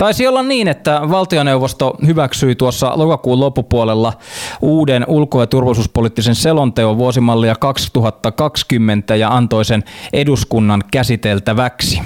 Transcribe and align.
Taisi 0.00 0.26
olla 0.26 0.42
niin, 0.42 0.68
että 0.68 1.00
valtioneuvosto 1.10 1.96
hyväksyi 2.06 2.54
tuossa 2.54 2.92
lokakuun 2.96 3.40
loppupuolella 3.40 4.12
uuden 4.60 5.04
ulko- 5.08 5.40
ja 5.40 5.46
turvallisuuspoliittisen 5.46 6.34
selonteon 6.34 6.98
vuosimallia 6.98 7.54
2020 7.54 9.16
ja 9.16 9.28
antoi 9.28 9.64
sen 9.64 9.84
eduskunnan 10.12 10.82
käsiteltäväksi. 10.90 12.00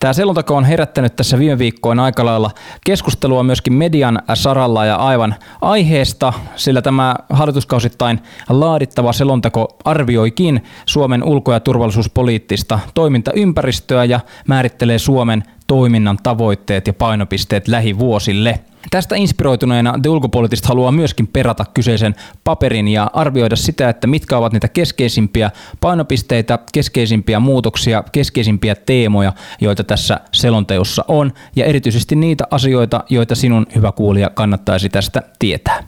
Tämä 0.00 0.12
selonteko 0.12 0.56
on 0.56 0.64
herättänyt 0.64 1.16
tässä 1.16 1.38
viime 1.38 1.58
viikkoina 1.58 2.04
aika 2.04 2.24
lailla 2.24 2.50
keskustelua 2.84 3.42
myöskin 3.42 3.72
median 3.72 4.22
saralla 4.34 4.84
ja 4.84 4.96
aivan 4.96 5.34
aiheesta, 5.60 6.32
sillä 6.56 6.82
tämä 6.82 7.16
hallituskausittain 7.30 8.20
laadittava 8.48 9.12
selonteko 9.12 9.68
arvioikin 9.84 10.64
Suomen 10.86 11.24
ulko- 11.24 11.52
ja 11.52 11.60
turvallisuuspoliittista 11.60 12.78
toimintaympäristöä 12.94 14.04
ja 14.04 14.20
määrittelee 14.46 14.98
Suomen 14.98 15.44
toiminnan 15.68 16.18
tavoitteet 16.22 16.86
ja 16.86 16.92
painopisteet 16.92 17.68
lähivuosille. 17.68 18.60
Tästä 18.90 19.16
inspiroituneena 19.16 19.94
The 20.02 20.10
Ulkopoliittist 20.10 20.66
haluaa 20.66 20.92
myöskin 20.92 21.26
perata 21.26 21.64
kyseisen 21.74 22.14
paperin 22.44 22.88
ja 22.88 23.10
arvioida 23.12 23.56
sitä, 23.56 23.88
että 23.88 24.06
mitkä 24.06 24.38
ovat 24.38 24.52
niitä 24.52 24.68
keskeisimpiä 24.68 25.50
painopisteitä, 25.80 26.58
keskeisimpiä 26.72 27.40
muutoksia, 27.40 28.04
keskeisimpiä 28.12 28.74
teemoja, 28.74 29.32
joita 29.60 29.84
tässä 29.84 30.20
selonteossa 30.32 31.04
on, 31.08 31.32
ja 31.56 31.64
erityisesti 31.64 32.16
niitä 32.16 32.44
asioita, 32.50 33.04
joita 33.10 33.34
sinun 33.34 33.66
hyvä 33.74 33.92
kuulija 33.92 34.30
kannattaisi 34.30 34.88
tästä 34.88 35.22
tietää. 35.38 35.84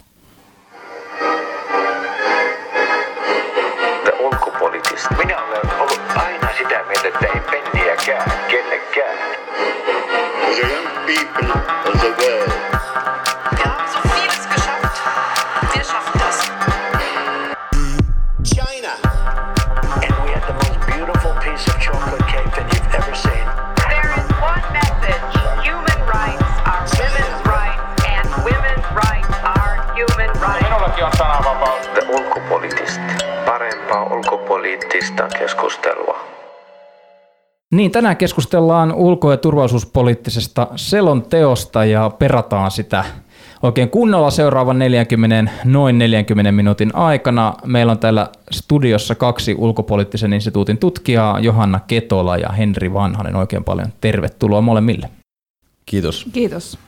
The. 4.05 4.13
Minä 5.19 5.40
people 11.35 11.61
of 11.87 11.95
the 12.01 12.11
world. 12.21 12.53
Wir 13.57 13.65
haben 13.65 13.87
so 13.93 14.01
vieles 14.15 14.45
geschafft. 14.49 14.97
Wir 15.73 15.85
schaffen 15.85 16.19
das. 16.19 16.39
China. 18.43 18.93
And 20.03 20.15
we 20.25 20.31
had 20.35 20.45
the 20.47 20.55
most 20.55 20.79
beautiful 20.87 21.33
piece 21.45 21.67
of 21.69 21.79
chocolate 21.81 22.27
cake 22.27 22.51
that 22.57 22.67
you've 22.73 22.95
ever 22.95 23.15
seen. 23.15 23.47
There 23.89 24.11
is 24.19 24.27
one 24.41 24.65
message. 24.73 25.23
Human 25.63 26.01
rights 26.07 26.51
are 26.67 26.83
women's 26.99 27.41
rights, 27.47 27.83
and 28.07 28.27
women's 28.45 28.87
rights 28.95 29.37
are 29.45 29.75
human 29.95 30.31
rights. 30.41 30.65
Minullakin 30.65 31.05
on 31.05 31.13
sananvapaus. 31.13 31.85
The 31.95 32.03
ulkopoliittist. 32.09 33.01
Parempaa 33.47 34.05
ulkopoliittista 34.05 35.29
keskustelua. 35.39 36.20
Niin, 37.71 37.91
tänään 37.91 38.17
keskustellaan 38.17 38.95
ulko- 38.95 39.31
ja 39.31 39.37
turvallisuuspoliittisesta 39.37 40.67
selonteosta 40.77 41.85
ja 41.85 42.11
perataan 42.19 42.71
sitä 42.71 43.05
oikein 43.63 43.91
kunnolla 43.91 44.31
seuraavan 44.31 44.79
40, 44.79 45.53
noin 45.65 45.99
40 45.99 46.53
minuutin 46.53 46.95
aikana. 46.95 47.55
Meillä 47.65 47.93
on 47.93 47.99
täällä 47.99 48.29
studiossa 48.51 49.15
kaksi 49.15 49.55
ulkopoliittisen 49.59 50.33
instituutin 50.33 50.79
tutkijaa, 50.79 51.41
Johanna 51.41 51.81
Ketola 51.87 52.37
ja 52.37 52.49
Henri 52.49 52.93
Vanhanen. 52.93 53.37
Oikein 53.37 53.65
paljon 53.65 53.89
tervetuloa 54.01 54.61
molemmille. 54.61 55.11
Kiitos. 55.87 56.27
Kiitos. 56.33 56.79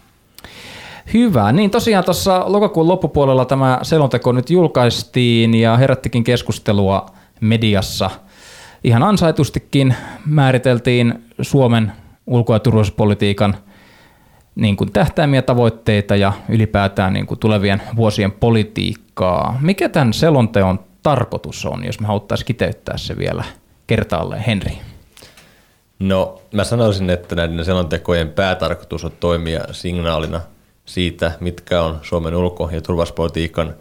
Hyvä. 1.15 1.53
Niin 1.53 1.71
tosiaan 1.71 2.05
tuossa 2.05 2.45
lokakuun 2.47 2.89
loppupuolella 2.89 3.45
tämä 3.45 3.79
selonteko 3.83 4.33
nyt 4.33 4.51
julkaistiin 4.51 5.55
ja 5.55 5.77
herättikin 5.77 6.25
keskustelua 6.25 7.07
mediassa. 7.41 8.11
Ihan 8.85 9.03
ansaitustikin 9.03 9.95
määriteltiin 10.27 11.25
Suomen 11.41 11.93
ulko- 12.27 12.53
ja 12.53 12.59
turvallisuuspolitiikan 12.59 13.57
niin 14.55 14.77
kuin 14.77 14.93
tähtäimiä 14.93 15.43
tavoitteita 15.43 16.17
ja 16.17 16.33
ylipäätään 16.49 17.13
niin 17.13 17.27
kuin 17.27 17.41
tulevien 17.41 17.83
vuosien 17.97 18.33
politiikkaa. 18.33 19.59
Mikä 19.61 19.89
tämän 19.89 20.13
selonteon 20.13 20.81
tarkoitus 21.03 21.67
on, 21.67 21.85
jos 21.85 22.01
me 22.01 22.07
haluttaisiin 22.07 22.47
kiteyttää 22.47 22.97
se 22.99 23.19
vielä 23.19 23.45
kertaalleen, 23.87 24.43
Henri? 24.43 24.79
No, 25.99 26.43
mä 26.53 26.65
sanoisin, 26.65 27.11
että 27.11 27.35
näiden 27.35 27.65
selontekojen 27.65 28.29
päätarkoitus 28.29 29.05
on 29.05 29.13
toimia 29.21 29.61
signaalina 29.73 30.41
siitä, 30.85 31.33
mitkä 31.41 31.83
on 31.83 31.99
Suomen 32.03 32.35
ulko- 32.35 32.71
ja 32.73 32.81
turvallisuuspolitiikan 32.81 33.75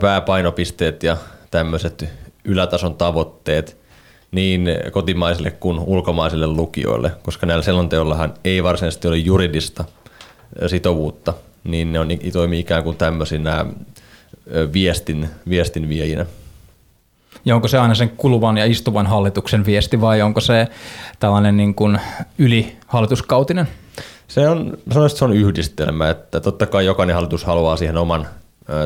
pääpainopisteet 0.00 1.02
ja 1.02 1.16
tämmöiset 1.50 2.08
ylätason 2.44 2.94
tavoitteet 2.94 3.81
niin 4.32 4.68
kotimaisille 4.90 5.50
kuin 5.50 5.78
ulkomaisille 5.78 6.46
lukijoille, 6.46 7.12
koska 7.22 7.46
näillä 7.46 7.62
selonteollahan 7.62 8.34
ei 8.44 8.62
varsinaisesti 8.62 9.08
ole 9.08 9.16
juridista 9.16 9.84
sitovuutta, 10.66 11.34
niin 11.64 11.92
ne 11.92 12.00
on, 12.00 12.08
toimii 12.32 12.60
ikään 12.60 12.82
kuin 12.84 12.96
tämmöisinä 12.96 13.66
viestin, 14.72 15.28
viestin 15.48 15.88
viejinä. 15.88 16.26
Ja 17.44 17.54
onko 17.54 17.68
se 17.68 17.78
aina 17.78 17.94
sen 17.94 18.10
kuluvan 18.10 18.58
ja 18.58 18.64
istuvan 18.64 19.06
hallituksen 19.06 19.66
viesti 19.66 20.00
vai 20.00 20.22
onko 20.22 20.40
se 20.40 20.68
tällainen 21.20 21.56
niin 21.56 21.74
kuin 21.74 22.00
ylihallituskautinen? 22.38 23.68
Se 24.28 24.48
on, 24.48 24.78
sanoisin, 24.90 25.14
että 25.14 25.18
se 25.18 25.24
on 25.24 25.32
yhdistelmä, 25.32 26.10
että 26.10 26.40
totta 26.40 26.66
kai 26.66 26.86
jokainen 26.86 27.14
hallitus 27.14 27.44
haluaa 27.44 27.76
siihen 27.76 27.96
oman 27.96 28.26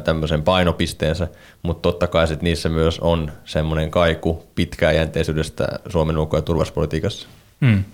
tämmöisen 0.04 0.42
painopisteensä, 0.42 1.28
mutta 1.62 1.82
totta 1.82 2.06
kai 2.06 2.26
sit 2.26 2.42
niissä 2.42 2.68
myös 2.68 2.98
on 3.00 3.32
semmoinen 3.44 3.90
kaiku 3.90 4.42
pitkäjänteisyydestä 4.54 5.68
Suomen 5.88 6.18
ulko- 6.18 6.36
ja 6.36 6.42
turvallisuuspolitiikassa. 6.42 7.28
Hmm. 7.60 7.84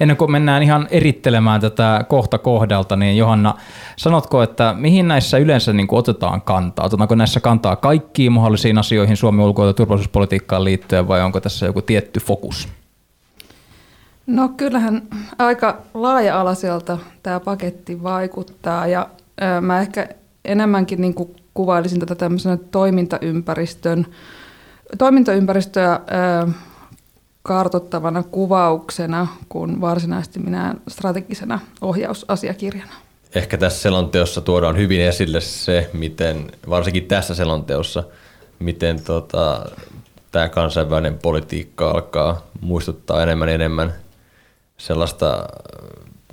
Ennen 0.00 0.16
kuin 0.16 0.30
mennään 0.30 0.62
ihan 0.62 0.88
erittelemään 0.90 1.60
tätä 1.60 2.04
kohta 2.08 2.38
kohdalta, 2.38 2.96
niin 2.96 3.16
Johanna, 3.16 3.54
sanotko, 3.96 4.42
että 4.42 4.74
mihin 4.78 5.08
näissä 5.08 5.38
yleensä 5.38 5.72
niin 5.72 5.88
otetaan 5.90 6.42
kantaa? 6.42 6.86
Otetaanko 6.86 7.14
näissä 7.14 7.40
kantaa 7.40 7.76
kaikkiin 7.76 8.32
mahdollisiin 8.32 8.78
asioihin 8.78 9.16
Suomen 9.16 9.46
ulko- 9.46 9.66
ja 9.66 9.72
turvallisuuspolitiikkaan 9.72 10.64
liittyen 10.64 11.08
vai 11.08 11.22
onko 11.22 11.40
tässä 11.40 11.66
joku 11.66 11.82
tietty 11.82 12.20
fokus? 12.20 12.68
No 14.26 14.48
kyllähän 14.48 15.02
aika 15.38 15.78
laaja-alaiselta 15.94 16.98
tämä 17.22 17.40
paketti 17.40 18.02
vaikuttaa 18.02 18.86
ja 18.86 19.06
ö, 19.42 19.60
mä 19.60 19.80
ehkä 19.80 20.08
enemmänkin 20.50 21.00
niin 21.00 21.14
kuin 21.14 21.36
kuvailisin 21.54 22.00
tätä 22.00 22.14
tämmöisenä 22.14 22.56
toimintaympäristön, 22.56 24.06
toimintaympäristöä 24.98 25.92
ö, 25.94 26.50
kartoittavana 27.42 28.22
kuvauksena 28.22 29.26
kuin 29.48 29.80
varsinaisesti 29.80 30.38
minä 30.38 30.74
strategisena 30.88 31.60
ohjausasiakirjana. 31.80 32.92
Ehkä 33.34 33.58
tässä 33.58 33.82
selonteossa 33.82 34.40
tuodaan 34.40 34.76
hyvin 34.76 35.00
esille 35.00 35.40
se, 35.40 35.90
miten, 35.92 36.50
varsinkin 36.68 37.04
tässä 37.04 37.34
selonteossa, 37.34 38.04
miten 38.58 39.02
tota, 39.02 39.66
tämä 40.32 40.48
kansainvälinen 40.48 41.18
politiikka 41.18 41.90
alkaa 41.90 42.46
muistuttaa 42.60 43.22
enemmän 43.22 43.48
enemmän 43.48 43.92
sellaista, 44.78 45.48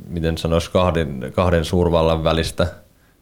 miten 0.07 0.37
sanoisi, 0.37 0.71
kahden, 0.71 1.31
kahden 1.35 1.65
suurvallan 1.65 2.23
välistä, 2.23 2.67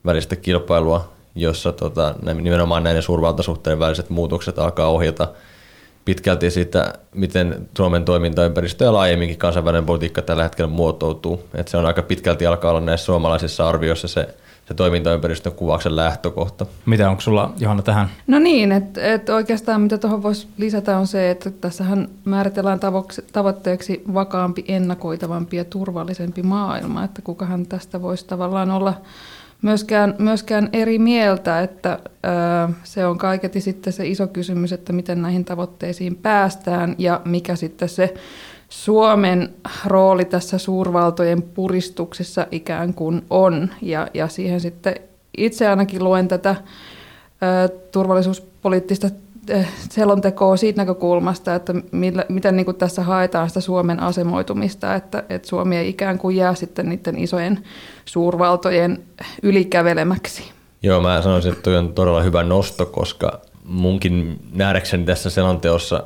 välistä 0.05 0.35
kilpailua, 0.35 1.09
jossa 1.35 1.71
tota, 1.71 2.15
nimenomaan 2.41 2.83
näiden 2.83 3.03
suurvaltasuhteiden 3.03 3.79
väliset 3.79 4.09
muutokset 4.09 4.59
alkaa 4.59 4.87
ohjata 4.87 5.27
pitkälti 6.05 6.51
siitä, 6.51 6.93
miten 7.15 7.69
Suomen 7.77 8.05
toimintaympäristö 8.05 8.85
ja 8.85 8.93
laajemminkin 8.93 9.37
kansainvälinen 9.37 9.85
politiikka 9.85 10.21
tällä 10.21 10.43
hetkellä 10.43 10.71
muotoutuu. 10.71 11.43
Et 11.55 11.67
se 11.67 11.77
on 11.77 11.85
aika 11.85 12.01
pitkälti 12.01 12.45
alkaa 12.45 12.71
olla 12.71 12.81
näissä 12.81 13.05
suomalaisissa 13.05 13.69
arvioissa 13.69 14.07
se, 14.07 14.35
se 14.67 14.73
toimintaympäristön 14.73 15.53
kuvauksen 15.53 15.95
lähtökohta. 15.95 16.65
Mitä 16.85 17.09
onko 17.09 17.21
sulla 17.21 17.53
Johanna 17.59 17.83
tähän? 17.83 18.09
No 18.27 18.39
niin, 18.39 18.71
että 18.71 19.13
et 19.13 19.29
oikeastaan 19.29 19.81
mitä 19.81 19.97
tuohon 19.97 20.23
voisi 20.23 20.47
lisätä 20.57 20.97
on 20.97 21.07
se, 21.07 21.31
että 21.31 21.51
tässähän 21.51 22.09
määritellään 22.25 22.79
tavoksi, 22.79 23.25
tavoitteeksi 23.31 24.03
vakaampi, 24.13 24.65
ennakoitavampi 24.67 25.57
ja 25.57 25.65
turvallisempi 25.65 26.43
maailma, 26.43 27.03
että 27.03 27.21
kukahan 27.21 27.65
tästä 27.65 28.01
voisi 28.01 28.25
tavallaan 28.25 28.71
olla 28.71 28.93
myöskään, 29.61 30.15
myöskään 30.19 30.69
eri 30.73 30.99
mieltä, 30.99 31.61
että 31.61 31.99
ö, 32.03 32.73
se 32.83 33.05
on 33.05 33.17
kaiketi 33.17 33.61
sitten 33.61 33.93
se 33.93 34.07
iso 34.07 34.27
kysymys, 34.27 34.73
että 34.73 34.93
miten 34.93 35.21
näihin 35.21 35.45
tavoitteisiin 35.45 36.15
päästään 36.15 36.95
ja 36.97 37.21
mikä 37.25 37.55
sitten 37.55 37.89
se 37.89 38.13
Suomen 38.69 39.49
rooli 39.85 40.25
tässä 40.25 40.57
suurvaltojen 40.57 41.41
puristuksessa 41.41 42.47
ikään 42.51 42.93
kuin 42.93 43.25
on. 43.29 43.69
Ja, 43.81 44.07
ja 44.13 44.27
siihen 44.27 44.59
sitten 44.59 44.95
itse 45.37 45.67
ainakin 45.67 46.03
luen 46.03 46.27
tätä 46.27 46.55
ö, 46.55 47.69
turvallisuuspoliittista 47.91 49.09
selontekoa 49.89 50.57
siitä 50.57 50.81
näkökulmasta, 50.81 51.55
että 51.55 51.73
millä, 51.91 52.25
miten 52.29 52.55
niin 52.55 52.65
kuin 52.65 52.77
tässä 52.77 53.03
haetaan 53.03 53.47
sitä 53.47 53.61
Suomen 53.61 53.99
asemoitumista, 53.99 54.95
että, 54.95 55.23
että 55.29 55.47
Suomi 55.47 55.77
ei 55.77 55.89
ikään 55.89 56.17
kuin 56.17 56.35
jää 56.35 56.55
sitten 56.55 56.89
niiden 56.89 57.17
isojen 57.17 57.59
suurvaltojen 58.05 59.03
ylikävelemäksi. 59.43 60.51
Joo, 60.83 61.01
mä 61.01 61.21
sanoisin, 61.21 61.51
että 61.51 61.63
toi 61.63 61.77
on 61.77 61.93
todella 61.93 62.21
hyvä 62.21 62.43
nosto, 62.43 62.85
koska 62.85 63.41
munkin 63.63 64.39
nähdäkseni 64.53 65.05
tässä 65.05 65.29
selonteossa 65.29 66.03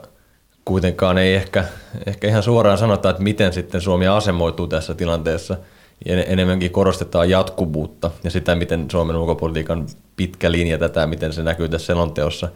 kuitenkaan 0.66 1.18
ei 1.18 1.36
ehkä, 1.36 1.64
ehkä 2.06 2.28
ihan 2.28 2.44
suoraan 2.44 2.78
sanota, 2.78 3.10
että 3.10 3.24
miten 3.24 3.54
sitten 3.54 3.82
Suomi 3.82 4.08
asemoituu 4.08 4.68
tässä 4.68 4.94
tilanteessa. 4.94 5.58
enemmänkin 6.06 6.72
korostetaan 6.72 7.30
jatkuvuutta 7.30 8.12
ja 8.24 8.32
sitä, 8.32 8.56
miten 8.56 8.86
Suomen 8.92 9.16
ulkopolitiikan 9.16 9.86
pitkä 10.16 10.52
linja 10.52 10.78
tätä, 10.78 11.08
miten 11.08 11.34
se 11.34 11.44
näkyy 11.44 11.70
tässä 11.70 11.88
selonteossa, 11.88 12.50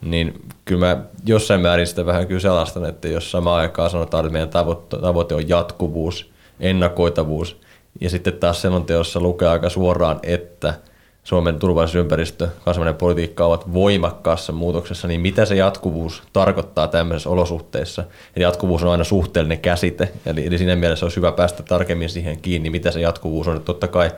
niin 0.00 0.42
kyllä 0.64 0.86
mä 0.86 1.02
jossain 1.26 1.60
määrin 1.60 1.86
sitä 1.86 2.06
vähän 2.06 2.26
kyseenalaistan, 2.26 2.84
että 2.84 3.08
jos 3.08 3.30
samaan 3.30 3.60
aikaan 3.60 3.90
sanotaan, 3.90 4.24
että 4.24 4.32
meidän 4.32 4.48
tavoite, 5.02 5.34
on 5.34 5.48
jatkuvuus, 5.48 6.30
ennakoitavuus, 6.60 7.60
ja 8.00 8.10
sitten 8.10 8.32
taas 8.32 8.62
selonteossa 8.62 9.20
lukee 9.20 9.48
aika 9.48 9.68
suoraan, 9.68 10.20
että 10.22 10.74
Suomen 11.24 11.58
turvallisuusympäristö, 11.58 12.48
kansainvälinen 12.64 12.98
politiikka 12.98 13.46
ovat 13.46 13.72
voimakkaassa 13.72 14.52
muutoksessa, 14.52 15.08
niin 15.08 15.20
mitä 15.20 15.44
se 15.44 15.54
jatkuvuus 15.54 16.22
tarkoittaa 16.32 16.88
tämmöisissä 16.88 17.30
olosuhteissa? 17.30 18.04
Eli 18.36 18.42
jatkuvuus 18.42 18.82
on 18.82 18.90
aina 18.90 19.04
suhteellinen 19.04 19.58
käsite, 19.58 20.12
eli, 20.26 20.46
eli 20.46 20.58
siinä 20.58 20.76
mielessä 20.76 21.06
olisi 21.06 21.16
hyvä 21.16 21.32
päästä 21.32 21.62
tarkemmin 21.62 22.08
siihen 22.08 22.40
kiinni, 22.40 22.70
mitä 22.70 22.90
se 22.90 23.00
jatkuvuus 23.00 23.48
on. 23.48 23.62
Totta 23.62 23.88
kai 23.88 24.10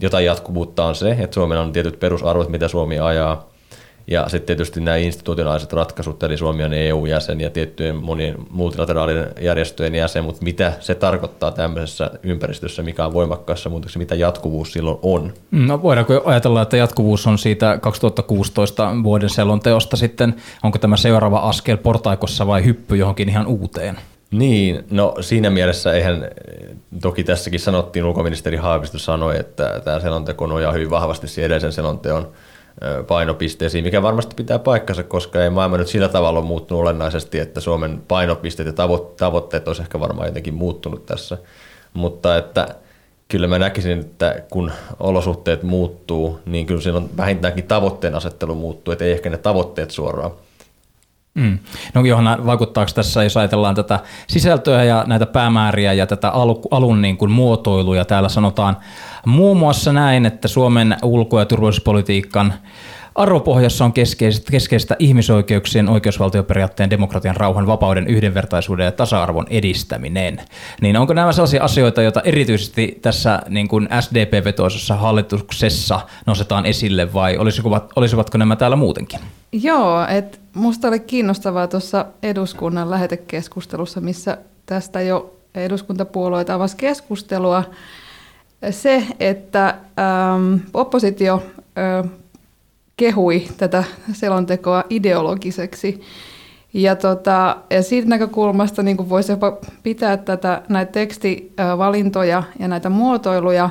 jotain 0.00 0.24
jatkuvuutta 0.24 0.84
on 0.84 0.94
se, 0.94 1.10
että 1.10 1.34
Suomella 1.34 1.64
on 1.64 1.72
tietyt 1.72 2.00
perusarvot, 2.00 2.48
mitä 2.48 2.68
Suomi 2.68 2.98
ajaa, 2.98 3.49
ja 4.06 4.28
sitten 4.28 4.46
tietysti 4.46 4.80
nämä 4.80 4.96
institutionaaliset 4.96 5.72
ratkaisut, 5.72 6.22
eli 6.22 6.36
Suomi 6.36 6.64
on 6.64 6.72
EU-jäsen 6.72 7.40
ja 7.40 7.50
tiettyjen 7.50 7.96
monien 7.96 8.34
multilateraalien 8.50 9.28
järjestöjen 9.40 9.94
jäsen, 9.94 10.24
mutta 10.24 10.44
mitä 10.44 10.72
se 10.80 10.94
tarkoittaa 10.94 11.50
tämmöisessä 11.50 12.10
ympäristössä, 12.22 12.82
mikä 12.82 13.06
on 13.06 13.12
voimakkaassa 13.12 13.68
muutoksessa, 13.68 13.98
mitä 13.98 14.14
jatkuvuus 14.14 14.72
silloin 14.72 14.98
on? 15.02 15.32
No 15.50 15.82
voidaanko 15.82 16.22
ajatella, 16.24 16.62
että 16.62 16.76
jatkuvuus 16.76 17.26
on 17.26 17.38
siitä 17.38 17.78
2016 17.78 18.90
vuoden 19.02 19.30
selonteosta 19.30 19.96
sitten, 19.96 20.34
onko 20.62 20.78
tämä 20.78 20.96
seuraava 20.96 21.38
askel 21.38 21.76
portaikossa 21.76 22.46
vai 22.46 22.64
hyppy 22.64 22.96
johonkin 22.96 23.28
ihan 23.28 23.46
uuteen? 23.46 23.98
Niin, 24.30 24.84
no 24.90 25.14
siinä 25.20 25.50
mielessä 25.50 25.92
eihän, 25.92 26.30
toki 27.02 27.24
tässäkin 27.24 27.60
sanottiin, 27.60 28.04
ulkoministeri 28.04 28.56
Haavisto 28.56 28.98
sanoi, 28.98 29.38
että 29.38 29.80
tämä 29.84 30.00
selonteko 30.00 30.46
nojaa 30.46 30.72
hyvin 30.72 30.90
vahvasti 30.90 31.28
siihen 31.28 31.46
edellisen 31.46 31.72
selonteon 31.72 32.28
painopisteisiin, 33.08 33.84
mikä 33.84 34.02
varmasti 34.02 34.34
pitää 34.34 34.58
paikkansa, 34.58 35.02
koska 35.02 35.44
ei 35.44 35.50
maailma 35.50 35.76
nyt 35.76 35.88
sillä 35.88 36.08
tavalla 36.08 36.38
ole 36.38 36.46
muuttunut 36.46 36.80
olennaisesti, 36.80 37.38
että 37.38 37.60
Suomen 37.60 38.02
painopisteet 38.08 38.66
ja 38.66 38.72
tavo- 38.72 39.14
tavoitteet 39.16 39.68
olisi 39.68 39.82
ehkä 39.82 40.00
varmaan 40.00 40.28
jotenkin 40.28 40.54
muuttunut 40.54 41.06
tässä. 41.06 41.38
Mutta 41.94 42.36
että 42.36 42.68
kyllä 43.28 43.46
mä 43.46 43.58
näkisin, 43.58 44.00
että 44.00 44.42
kun 44.50 44.72
olosuhteet 45.00 45.62
muuttuu, 45.62 46.40
niin 46.46 46.66
kyllä 46.66 46.80
silloin 46.80 47.10
vähintäänkin 47.16 47.64
tavoitteen 47.64 48.14
asettelu 48.14 48.54
muuttuu, 48.54 48.92
että 48.92 49.04
ei 49.04 49.12
ehkä 49.12 49.30
ne 49.30 49.38
tavoitteet 49.38 49.90
suoraan. 49.90 50.30
Mm. 51.34 51.58
No 51.94 52.04
Johanna, 52.04 52.38
vaikuttaako 52.46 52.90
tässä, 52.94 53.24
jos 53.24 53.36
ajatellaan 53.36 53.74
tätä 53.74 53.98
sisältöä 54.26 54.84
ja 54.84 55.04
näitä 55.06 55.26
päämääriä 55.26 55.92
ja 55.92 56.06
tätä 56.06 56.28
alu, 56.30 56.62
alun 56.70 57.02
niin 57.02 57.16
kuin 57.16 57.30
muotoiluja, 57.30 58.04
täällä 58.04 58.28
sanotaan 58.28 58.76
muun 59.26 59.56
muassa 59.56 59.92
näin, 59.92 60.26
että 60.26 60.48
Suomen 60.48 60.96
ulko- 61.02 61.38
ja 61.38 61.46
turvallisuuspolitiikan 61.46 62.54
arvopohjassa 63.20 63.84
on 63.84 63.92
keskeistä, 63.92 64.50
keskeistä 64.50 64.96
ihmisoikeuksien, 64.98 65.88
oikeusvaltioperiaatteen, 65.88 66.90
demokratian, 66.90 67.36
rauhan, 67.36 67.66
vapauden, 67.66 68.06
yhdenvertaisuuden 68.06 68.84
ja 68.84 68.92
tasa-arvon 68.92 69.46
edistäminen. 69.50 70.40
Niin 70.80 70.96
onko 70.96 71.14
nämä 71.14 71.32
sellaisia 71.32 71.64
asioita, 71.64 72.02
joita 72.02 72.20
erityisesti 72.20 72.98
tässä 73.02 73.42
niin 73.48 73.68
kuin 73.68 73.88
SDP-vetoisessa 74.00 74.96
hallituksessa 74.96 76.00
nostetaan 76.26 76.66
esille 76.66 77.12
vai 77.12 77.36
olisivatko, 77.36 77.92
olisivatko 77.96 78.38
nämä 78.38 78.56
täällä 78.56 78.76
muutenkin? 78.76 79.20
Joo, 79.52 80.06
että 80.06 80.38
musta 80.54 80.88
oli 80.88 81.00
kiinnostavaa 81.00 81.66
tuossa 81.66 82.06
eduskunnan 82.22 82.90
lähetekeskustelussa, 82.90 84.00
missä 84.00 84.38
tästä 84.66 85.00
jo 85.00 85.36
eduskuntapuolueet 85.54 86.50
avasi 86.50 86.76
keskustelua, 86.76 87.64
se, 88.70 89.06
että 89.20 89.68
ähm, 89.68 90.54
oppositio 90.74 91.42
kehui 93.00 93.42
tätä 93.56 93.84
selontekoa 94.12 94.84
ideologiseksi. 94.90 96.00
Ja, 96.74 96.96
tota, 96.96 97.56
ja 97.70 97.82
siitä 97.82 98.08
näkökulmasta 98.08 98.82
niin 98.82 99.08
voisi 99.08 99.32
jopa 99.32 99.58
pitää 99.82 100.16
tätä, 100.16 100.62
näitä 100.68 100.92
tekstivalintoja 100.92 102.42
ja 102.58 102.68
näitä 102.68 102.88
muotoiluja, 102.88 103.70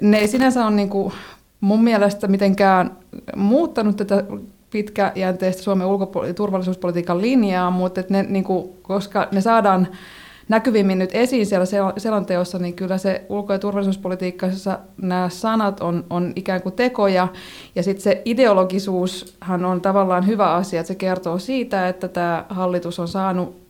ne 0.00 0.18
ei 0.18 0.28
sinänsä 0.28 0.66
ole 0.66 0.76
niin 0.76 0.88
kuin 0.88 1.12
mun 1.60 1.84
mielestä 1.84 2.28
mitenkään 2.28 2.96
muuttanut 3.36 3.96
tätä 3.96 4.24
pitkäjänteistä 4.70 5.62
Suomen 5.62 5.86
ulko- 5.86 6.24
ja 6.24 6.34
turvallisuuspolitiikan 6.34 7.20
linjaa, 7.20 7.70
mutta 7.70 8.02
ne, 8.08 8.22
niin 8.22 8.44
kuin, 8.44 8.70
koska 8.82 9.28
ne 9.32 9.40
saadaan 9.40 9.88
näkyvimmin 10.50 10.98
nyt 10.98 11.10
esiin 11.12 11.46
siellä 11.46 11.64
sel- 11.64 12.00
selonteossa, 12.00 12.58
niin 12.58 12.74
kyllä 12.74 12.98
se 12.98 13.26
ulko- 13.28 13.52
ja 13.52 13.58
turvallisuuspolitiikassa 13.58 14.78
nämä 15.02 15.28
sanat 15.28 15.80
on, 15.80 16.04
on 16.10 16.32
ikään 16.36 16.62
kuin 16.62 16.72
tekoja, 16.72 17.28
ja 17.74 17.82
sitten 17.82 18.02
se 18.02 18.22
ideologisuushan 18.24 19.64
on 19.64 19.80
tavallaan 19.80 20.26
hyvä 20.26 20.52
asia, 20.52 20.80
että 20.80 20.88
se 20.88 20.94
kertoo 20.94 21.38
siitä, 21.38 21.88
että 21.88 22.08
tämä 22.08 22.44
hallitus 22.48 22.98
on 22.98 23.08
saanut 23.08 23.60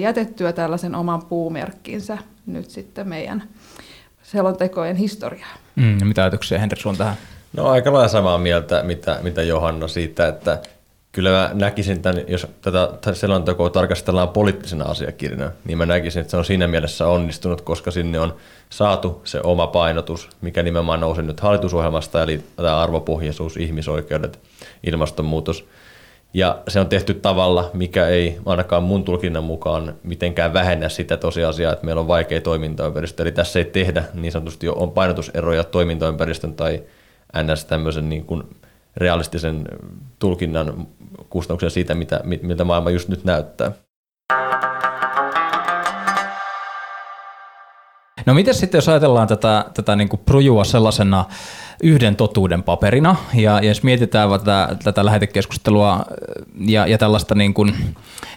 jätettyä 0.00 0.52
tällaisen 0.52 0.94
oman 0.94 1.22
puumerkkinsä 1.26 2.18
nyt 2.46 2.70
sitten 2.70 3.08
meidän 3.08 3.42
selontekojen 4.22 4.96
historiaan. 4.96 5.58
Mm, 5.76 5.98
mitä 6.04 6.22
ajatuksia 6.22 6.58
Henrik 6.58 6.80
sun 6.80 6.96
tähän? 6.96 7.16
No 7.52 7.68
aika 7.68 7.92
lailla 7.92 8.08
samaa 8.08 8.38
mieltä, 8.38 8.82
mitä, 8.82 9.18
mitä 9.22 9.42
Johanna 9.42 9.88
siitä, 9.88 10.28
että 10.28 10.58
kyllä 11.16 11.30
mä 11.30 11.50
näkisin 11.54 12.02
tämän, 12.02 12.24
jos 12.28 12.46
tätä 12.62 13.14
selontekoa 13.14 13.70
tarkastellaan 13.70 14.28
poliittisena 14.28 14.84
asiakirjana, 14.84 15.52
niin 15.64 15.78
mä 15.78 15.86
näkisin, 15.86 16.20
että 16.20 16.30
se 16.30 16.36
on 16.36 16.44
siinä 16.44 16.66
mielessä 16.66 17.06
onnistunut, 17.06 17.60
koska 17.60 17.90
sinne 17.90 18.20
on 18.20 18.34
saatu 18.70 19.20
se 19.24 19.40
oma 19.44 19.66
painotus, 19.66 20.28
mikä 20.40 20.62
nimenomaan 20.62 21.00
nousi 21.00 21.22
nyt 21.22 21.40
hallitusohjelmasta, 21.40 22.22
eli 22.22 22.40
tämä 22.56 22.78
arvopohjaisuus, 22.78 23.56
ihmisoikeudet, 23.56 24.38
ilmastonmuutos. 24.86 25.64
Ja 26.34 26.58
se 26.68 26.80
on 26.80 26.88
tehty 26.88 27.14
tavalla, 27.14 27.70
mikä 27.72 28.06
ei 28.06 28.38
ainakaan 28.46 28.82
mun 28.82 29.04
tulkinnan 29.04 29.44
mukaan 29.44 29.94
mitenkään 30.02 30.52
vähennä 30.52 30.88
sitä 30.88 31.16
tosiasiaa, 31.16 31.72
että 31.72 31.84
meillä 31.86 32.00
on 32.00 32.08
vaikea 32.08 32.40
toimintaympäristö. 32.40 33.22
Eli 33.22 33.32
tässä 33.32 33.58
ei 33.58 33.64
tehdä 33.64 34.04
niin 34.14 34.32
sanotusti 34.32 34.68
on 34.68 34.90
painotuseroja 34.90 35.64
toimintaympäristön 35.64 36.54
tai 36.54 36.82
ns. 37.42 37.64
tämmöisen 37.64 38.08
niin 38.08 38.24
kuin 38.24 38.44
realistisen 38.96 39.64
tulkinnan 40.18 40.86
kustannuksia 41.30 41.70
siitä, 41.70 41.94
mitä, 41.94 42.20
miltä 42.24 42.64
maailma 42.64 42.90
just 42.90 43.08
nyt 43.08 43.24
näyttää. 43.24 43.72
No 48.26 48.34
miten 48.34 48.54
sitten, 48.54 48.78
jos 48.78 48.88
ajatellaan 48.88 49.28
tätä, 49.28 49.64
tätä 49.74 49.96
niin 49.96 50.08
kuin 50.08 50.20
projua 50.24 50.64
sellaisena 50.64 51.24
yhden 51.82 52.16
totuuden 52.16 52.62
paperina, 52.62 53.16
ja, 53.34 53.60
ja 53.60 53.68
jos 53.68 53.82
mietitään 53.82 54.30
tätä, 54.30 54.76
tätä 54.84 55.04
lähetekeskustelua 55.04 56.04
ja, 56.60 56.86
ja 56.86 56.98
tällaista 56.98 57.34
niin 57.34 57.54
kuin, 57.54 57.74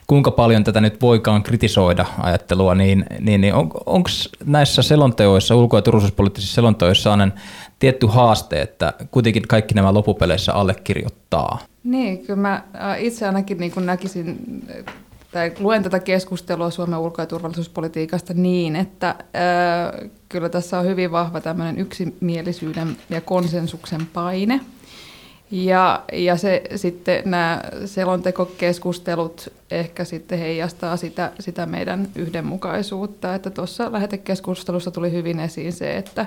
kuinka 0.07 0.31
paljon 0.31 0.63
tätä 0.63 0.81
nyt 0.81 1.01
voikaan 1.01 1.43
kritisoida 1.43 2.05
ajattelua, 2.19 2.75
niin, 2.75 3.05
niin, 3.19 3.41
niin 3.41 3.53
on, 3.53 3.72
onko 3.86 4.10
näissä 4.45 4.81
selonteoissa, 4.81 5.55
ulko- 5.55 5.77
ja 5.77 5.81
turvallisuuspoliittisissa 5.81 6.55
selonteoissa 6.55 7.13
on 7.13 7.34
tietty 7.79 8.07
haaste, 8.07 8.62
että 8.62 8.93
kuitenkin 9.12 9.48
kaikki 9.48 9.74
nämä 9.74 9.93
loppupeleissä 9.93 10.53
allekirjoittaa? 10.53 11.59
Niin, 11.83 12.25
kyllä 12.25 12.39
mä 12.39 12.63
itse 12.98 13.25
ainakin 13.25 13.57
niin 13.57 13.71
kuin 13.71 13.86
näkisin, 13.86 14.38
tai 15.31 15.51
luen 15.59 15.83
tätä 15.83 16.00
keskustelua 16.00 16.69
Suomen 16.69 17.00
ulko- 17.00 17.21
ja 17.21 17.25
turvallisuuspolitiikasta 17.25 18.33
niin, 18.33 18.75
että 18.75 19.15
ää, 19.33 19.93
kyllä 20.29 20.50
tässä 20.50 20.79
on 20.79 20.86
hyvin 20.86 21.12
vahva 21.12 21.41
tämmöinen 21.41 21.77
yksimielisyyden 21.77 22.98
ja 23.09 23.21
konsensuksen 23.21 24.05
paine. 24.13 24.59
Ja, 25.51 26.03
ja 26.13 26.38
se 26.38 26.63
sitten 26.75 27.21
nämä 27.25 27.62
selontekokeskustelut 27.86 29.53
ehkä 29.71 30.03
sitten 30.05 30.39
heijastaa 30.39 30.98
sitä, 30.98 31.31
sitä 31.39 31.65
meidän 31.65 32.07
yhdenmukaisuutta, 32.15 33.36
että 33.36 33.50
tuossa 33.50 33.91
lähetekeskustelussa 33.91 34.91
tuli 34.91 35.12
hyvin 35.12 35.39
esiin 35.39 35.74
se, 35.74 35.98
että 35.98 36.25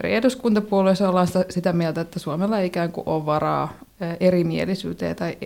eri 0.00 0.14
eduskuntapuolueissa 0.14 1.08
ollaan 1.08 1.28
sitä, 1.48 1.72
mieltä, 1.72 2.00
että 2.00 2.18
Suomella 2.18 2.58
ei 2.58 2.66
ikään 2.66 2.92
kuin 2.92 3.08
ole 3.08 3.26
varaa 3.26 3.72
erimielisyyteen 4.20 5.16
tai 5.16 5.36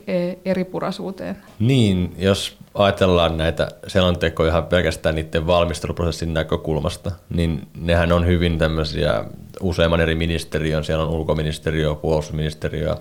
eripuraisuuteen. 0.45 1.37
Niin, 1.59 2.15
jos 2.19 2.57
ajatellaan 2.75 3.37
näitä 3.37 3.69
selontekoja 3.87 4.51
ihan 4.51 4.67
pelkästään 4.67 5.15
niiden 5.15 5.47
valmisteluprosessin 5.47 6.35
näkökulmasta, 6.35 7.11
niin 7.31 7.69
nehän 7.81 8.13
on 8.13 8.27
hyvin 8.27 8.59
tämmöisiä 8.59 9.25
useamman 9.61 10.01
eri 10.01 10.15
ministeriön, 10.15 10.85
siellä 10.85 11.05
on 11.05 11.11
ulkoministeriö, 11.11 11.95
puolustusministeriö 11.95 12.97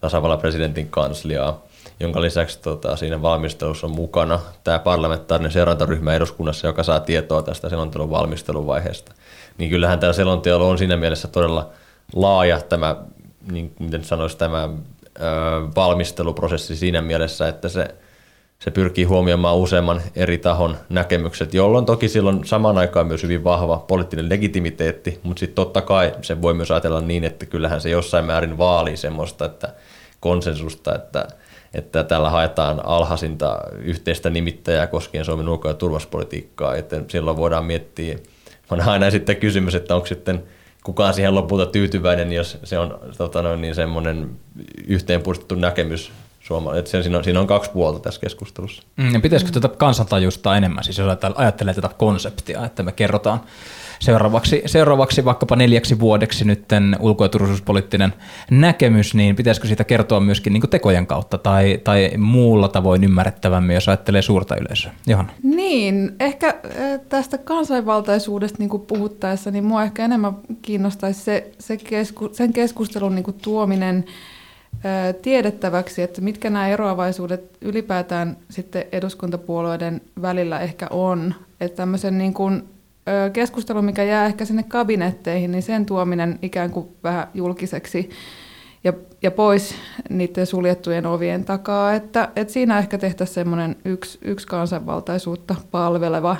tasavallan 0.00 0.38
presidentin 0.38 0.88
kansliaa, 0.88 1.62
jonka 2.00 2.22
lisäksi 2.22 2.58
tota, 2.62 2.96
siinä 2.96 3.22
valmistelussa 3.22 3.86
on 3.86 3.90
mukana 3.96 4.40
tämä 4.64 4.78
parlamentaarinen 4.78 5.52
seurantaryhmä 5.52 6.14
eduskunnassa, 6.14 6.66
joka 6.66 6.82
saa 6.82 7.00
tietoa 7.00 7.42
tästä 7.42 7.68
selontelun 7.68 8.10
valmisteluvaiheesta. 8.10 9.12
Niin 9.62 9.70
kyllähän 9.70 9.98
tämä 9.98 10.12
selonteolla 10.12 10.66
on 10.66 10.78
siinä 10.78 10.96
mielessä 10.96 11.28
todella 11.28 11.70
laaja 12.14 12.60
tämä, 12.60 12.96
niin 13.52 13.72
miten 13.78 14.04
sanoisi, 14.04 14.36
tämä 14.36 14.62
ö, 14.62 14.70
valmisteluprosessi 15.76 16.76
siinä 16.76 17.02
mielessä, 17.02 17.48
että 17.48 17.68
se 17.68 17.94
se 18.58 18.70
pyrkii 18.70 19.04
huomioimaan 19.04 19.56
useamman 19.56 20.02
eri 20.16 20.38
tahon 20.38 20.76
näkemykset, 20.88 21.54
jolloin 21.54 21.86
toki 21.86 22.08
silloin 22.08 22.44
samaan 22.44 22.78
aikaan 22.78 23.06
myös 23.06 23.22
hyvin 23.22 23.44
vahva 23.44 23.84
poliittinen 23.88 24.28
legitimiteetti, 24.28 25.20
mutta 25.22 25.40
sitten 25.40 25.54
totta 25.54 25.80
kai 25.80 26.14
se 26.22 26.42
voi 26.42 26.54
myös 26.54 26.70
ajatella 26.70 27.00
niin, 27.00 27.24
että 27.24 27.46
kyllähän 27.46 27.80
se 27.80 27.90
jossain 27.90 28.24
määrin 28.24 28.58
vaalii 28.58 28.96
semmoista 28.96 29.44
että 29.44 29.74
konsensusta, 30.20 30.94
että, 30.94 31.28
että 31.74 32.04
tällä 32.04 32.30
haetaan 32.30 32.86
alhaisinta 32.86 33.60
yhteistä 33.78 34.30
nimittäjää 34.30 34.86
koskien 34.86 35.24
Suomen 35.24 35.48
ulko- 35.48 35.68
ja 35.68 35.74
turvallisuuspolitiikkaa, 35.74 36.76
että 36.76 37.02
silloin 37.08 37.36
voidaan 37.36 37.64
miettiä, 37.64 38.18
on 38.70 38.80
aina 38.80 39.10
sitten 39.10 39.36
kysymys, 39.36 39.74
että 39.74 39.94
onko 39.94 40.06
sitten 40.06 40.42
kukaan 40.84 41.14
siihen 41.14 41.34
lopulta 41.34 41.66
tyytyväinen, 41.66 42.32
jos 42.32 42.58
se 42.64 42.78
on 42.78 42.98
tota 43.18 43.42
noin, 43.42 43.60
niin 43.60 43.74
semmoinen 43.74 44.30
yhteenpuistettu 44.86 45.54
näkemys 45.54 46.12
Suoma, 46.42 46.76
että 46.76 47.02
siinä, 47.02 47.18
on, 47.18 47.24
siinä 47.24 47.40
on 47.40 47.46
kaksi 47.46 47.70
puolta 47.70 47.98
tässä 47.98 48.20
keskustelussa. 48.20 48.82
Mm, 48.96 49.22
pitäisikö 49.22 49.52
tätä 49.52 49.68
kansantajusta 49.68 50.56
enemmän, 50.56 50.84
siis 50.84 50.98
jos 50.98 51.08
ajattelee 51.34 51.74
tätä 51.74 51.90
konseptia, 51.98 52.64
että 52.64 52.82
me 52.82 52.92
kerrotaan 52.92 53.40
seuraavaksi, 54.02 54.62
seuraavaksi 54.66 55.24
vaikkapa 55.24 55.56
neljäksi 55.56 56.00
vuodeksi 56.00 56.44
nyt 56.44 56.64
ulko- 57.00 57.24
ja 57.24 57.28
turvallisuuspoliittinen 57.28 58.12
näkemys, 58.50 59.14
niin 59.14 59.36
pitäisikö 59.36 59.66
siitä 59.66 59.84
kertoa 59.84 60.20
myöskin 60.20 60.52
niin 60.52 60.70
tekojen 60.70 61.06
kautta 61.06 61.38
tai, 61.38 61.80
tai 61.84 62.10
muulla 62.18 62.68
tavoin 62.68 63.04
ymmärrettävämmin, 63.04 63.74
jos 63.74 63.88
ajattelee 63.88 64.22
suurta 64.22 64.56
yleisöä? 64.56 64.92
Johanna. 65.06 65.32
Niin, 65.42 66.12
ehkä 66.20 66.54
tästä 67.08 67.38
kansainvaltaisuudesta 67.38 68.58
niin 68.58 68.68
kuin 68.68 68.82
puhuttaessa, 68.82 69.50
niin 69.50 69.64
mua 69.64 69.82
ehkä 69.82 70.04
enemmän 70.04 70.36
kiinnostaisi 70.62 71.20
se, 71.20 71.52
se 71.58 71.76
kesku, 71.76 72.28
sen 72.32 72.52
keskustelun 72.52 73.14
niin 73.14 73.24
kuin 73.24 73.36
tuominen 73.42 74.04
tiedettäväksi, 75.22 76.02
että 76.02 76.20
mitkä 76.20 76.50
nämä 76.50 76.68
eroavaisuudet 76.68 77.56
ylipäätään 77.60 78.36
sitten 78.50 78.84
eduskuntapuolueiden 78.92 80.00
välillä 80.22 80.60
ehkä 80.60 80.86
on. 80.90 81.34
Että 81.60 81.76
tämmöisen 81.76 82.18
niin 82.18 82.34
kuin 82.34 82.62
keskustelu, 83.32 83.82
mikä 83.82 84.02
jää 84.02 84.26
ehkä 84.26 84.44
sinne 84.44 84.62
kabinetteihin, 84.62 85.52
niin 85.52 85.62
sen 85.62 85.86
tuominen 85.86 86.38
ikään 86.42 86.70
kuin 86.70 86.88
vähän 87.04 87.28
julkiseksi 87.34 88.10
ja, 88.84 88.92
ja 89.22 89.30
pois 89.30 89.74
niiden 90.08 90.46
suljettujen 90.46 91.06
ovien 91.06 91.44
takaa. 91.44 91.94
Että, 91.94 92.28
että 92.36 92.52
siinä 92.52 92.78
ehkä 92.78 92.98
tehtäisiin 92.98 93.34
semmoinen 93.34 93.76
yksi, 93.84 94.18
yksi 94.22 94.46
kansanvaltaisuutta 94.46 95.54
palveleva 95.70 96.36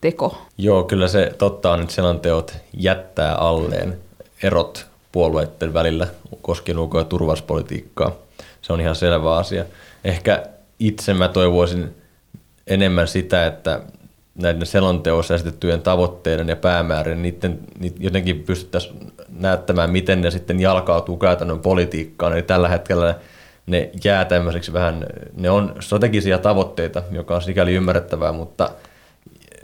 teko. 0.00 0.42
Joo, 0.58 0.82
kyllä 0.82 1.08
se 1.08 1.32
totta 1.38 1.72
on, 1.72 1.80
että 1.80 1.94
selonteot 1.94 2.56
jättää 2.76 3.34
alleen 3.34 3.96
erot 4.42 4.86
puolueiden 5.12 5.74
välillä 5.74 6.06
koskien 6.42 6.78
ulko- 6.78 6.98
ja 6.98 7.04
turvallisuuspolitiikkaa. 7.04 8.12
Se 8.62 8.72
on 8.72 8.80
ihan 8.80 8.96
selvä 8.96 9.36
asia. 9.36 9.64
Ehkä 10.04 10.42
itse 10.78 11.14
mä 11.14 11.28
toivoisin 11.28 11.94
enemmän 12.66 13.08
sitä, 13.08 13.46
että 13.46 13.80
näiden 14.34 14.66
selonteossa 14.66 15.34
esitettyjen 15.34 15.82
tavoitteiden 15.82 16.48
ja 16.48 16.56
päämäärien, 16.56 17.22
niiden, 17.22 17.58
niiden 17.78 18.02
jotenkin 18.02 18.42
pystyttäisiin 18.42 19.12
näyttämään, 19.28 19.90
miten 19.90 20.20
ne 20.20 20.30
sitten 20.30 20.60
jalkautuu 20.60 21.16
käytännön 21.16 21.58
politiikkaan. 21.58 22.32
Eli 22.32 22.42
tällä 22.42 22.68
hetkellä 22.68 23.14
ne 23.66 23.90
jää 24.04 24.24
tämmöiseksi 24.24 24.72
vähän, 24.72 25.06
ne 25.36 25.50
on 25.50 25.74
strategisia 25.80 26.38
tavoitteita, 26.38 27.02
joka 27.10 27.34
on 27.34 27.42
sikäli 27.42 27.74
ymmärrettävää, 27.74 28.32
mutta– 28.32 28.70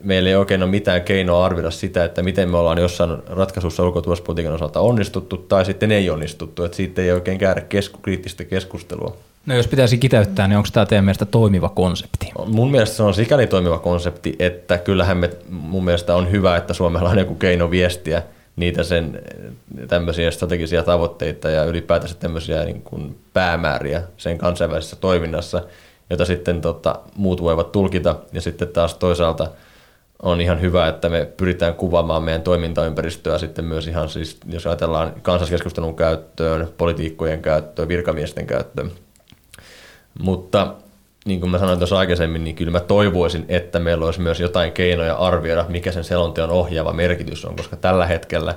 meillä 0.03 0.29
ei 0.29 0.37
oikein 0.37 0.63
ole 0.63 0.71
mitään 0.71 1.03
keinoa 1.03 1.45
arvioida 1.45 1.71
sitä, 1.71 2.05
että 2.05 2.23
miten 2.23 2.51
me 2.51 2.57
ollaan 2.57 2.79
jossain 2.79 3.19
ratkaisussa 3.27 3.83
ulkoturvallisuuspolitiikan 3.83 4.55
osalta 4.55 4.81
onnistuttu 4.81 5.37
tai 5.37 5.65
sitten 5.65 5.93
ei 5.93 6.11
onnistuttu, 6.11 6.65
että 6.65 6.77
siitä 6.77 7.03
ei 7.03 7.13
oikein 7.13 7.39
käydä 7.39 7.61
kesku, 7.61 7.99
kriittistä 7.99 8.45
keskustelua. 8.45 9.17
No 9.47 9.55
jos 9.57 9.67
pitäisi 9.67 9.99
kiteyttää, 9.99 10.49
niin 10.49 10.57
onko 10.57 10.69
tämä 10.73 10.87
teidän 10.87 11.05
mielestä 11.05 11.25
toimiva 11.25 11.69
konsepti? 11.69 12.33
Mun 12.47 12.71
mielestä 12.71 12.97
se 12.97 13.03
on 13.03 13.15
sikäli 13.15 13.47
toimiva 13.47 13.79
konsepti, 13.79 14.37
että 14.39 14.79
kyllähän 14.79 15.17
me, 15.17 15.31
mun 15.49 15.85
mielestä 15.85 16.17
on 16.17 16.31
hyvä, 16.31 16.57
että 16.57 16.75
Suomella 16.75 17.11
on 17.11 17.19
joku 17.19 17.35
keino 17.35 17.71
viestiä 17.71 18.23
niitä 18.57 18.83
sen 18.83 19.23
tämmöisiä 19.89 20.31
strategisia 20.31 20.83
tavoitteita 20.83 21.51
ja 21.51 21.65
ylipäätänsä 21.65 22.15
tämmöisiä 22.15 22.65
niin 22.65 22.83
kuin 22.83 23.19
päämääriä 23.33 24.03
sen 24.17 24.39
kansainvälisessä 24.39 24.97
toiminnassa, 24.97 25.63
jota 26.11 26.25
sitten 26.25 26.61
tota, 26.61 26.99
muut 27.17 27.43
voivat 27.43 27.73
tulkita 27.73 28.17
ja 28.33 28.41
sitten 28.41 28.69
taas 28.69 28.95
toisaalta– 28.95 29.51
on 30.23 30.41
ihan 30.41 30.61
hyvä, 30.61 30.89
että 30.89 31.09
me 31.09 31.29
pyritään 31.37 31.75
kuvaamaan 31.75 32.23
meidän 32.23 32.43
toimintaympäristöä 32.43 33.39
sitten 33.39 33.65
myös 33.65 33.87
ihan 33.87 34.09
siis, 34.09 34.39
jos 34.47 34.67
ajatellaan 34.67 35.13
kansalliskeskustelun 35.23 35.97
käyttöön, 35.97 36.69
politiikkojen 36.79 37.43
käyttöön, 37.43 37.89
virkamiesten 37.89 38.47
käyttöön. 38.47 38.91
Mutta 40.19 40.75
niin 41.25 41.41
kuin 41.41 41.51
mä 41.51 41.59
sanoin 41.59 41.79
tuossa 41.79 41.99
aikaisemmin, 41.99 42.45
niin 42.45 42.57
kyllä 42.57 42.73
mä 42.73 42.81
toivoisin, 42.81 43.45
että 43.49 43.79
meillä 43.79 44.05
olisi 44.05 44.21
myös 44.21 44.41
jotain 44.41 44.73
keinoja 44.73 45.17
arvioida, 45.17 45.65
mikä 45.69 45.93
sen 45.93 46.05
selonteon 46.05 46.51
ohjaava 46.51 46.93
merkitys 46.93 47.45
on, 47.45 47.57
koska 47.57 47.77
tällä 47.77 48.07
hetkellä 48.07 48.55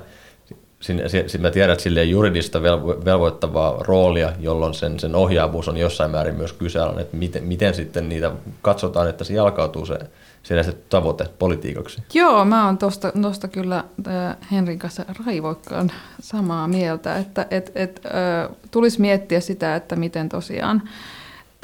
mä 1.38 1.50
tiedän, 1.50 1.72
että 1.72 1.82
sille 1.82 2.04
juridista 2.04 2.62
velvoittavaa 3.04 3.76
roolia, 3.80 4.32
jolloin 4.40 4.74
sen, 4.74 5.00
sen 5.00 5.14
ohjaavuus 5.14 5.68
on 5.68 5.76
jossain 5.76 6.10
määrin 6.10 6.34
myös 6.34 6.52
kyseenalainen, 6.52 7.02
että 7.04 7.16
miten, 7.16 7.44
miten 7.44 7.74
sitten 7.74 8.08
niitä 8.08 8.30
katsotaan, 8.62 9.08
että 9.08 9.24
se 9.24 9.34
jalkautuu 9.34 9.86
se 9.86 9.98
se 10.42 10.76
tavoite 10.88 11.24
politiikaksi. 11.38 12.02
Joo, 12.14 12.44
mä 12.44 12.66
oon 12.66 12.78
tosta, 12.78 13.12
tosta 13.22 13.48
kyllä 13.48 13.84
Henrin 14.52 14.78
kanssa 14.78 15.04
raivoikkaan 15.26 15.92
samaa 16.20 16.68
mieltä, 16.68 17.16
että 17.16 17.46
et, 17.50 17.72
et, 17.74 18.00
tulisi 18.70 19.00
miettiä 19.00 19.40
sitä, 19.40 19.76
että 19.76 19.96
miten 19.96 20.28
tosiaan 20.28 20.82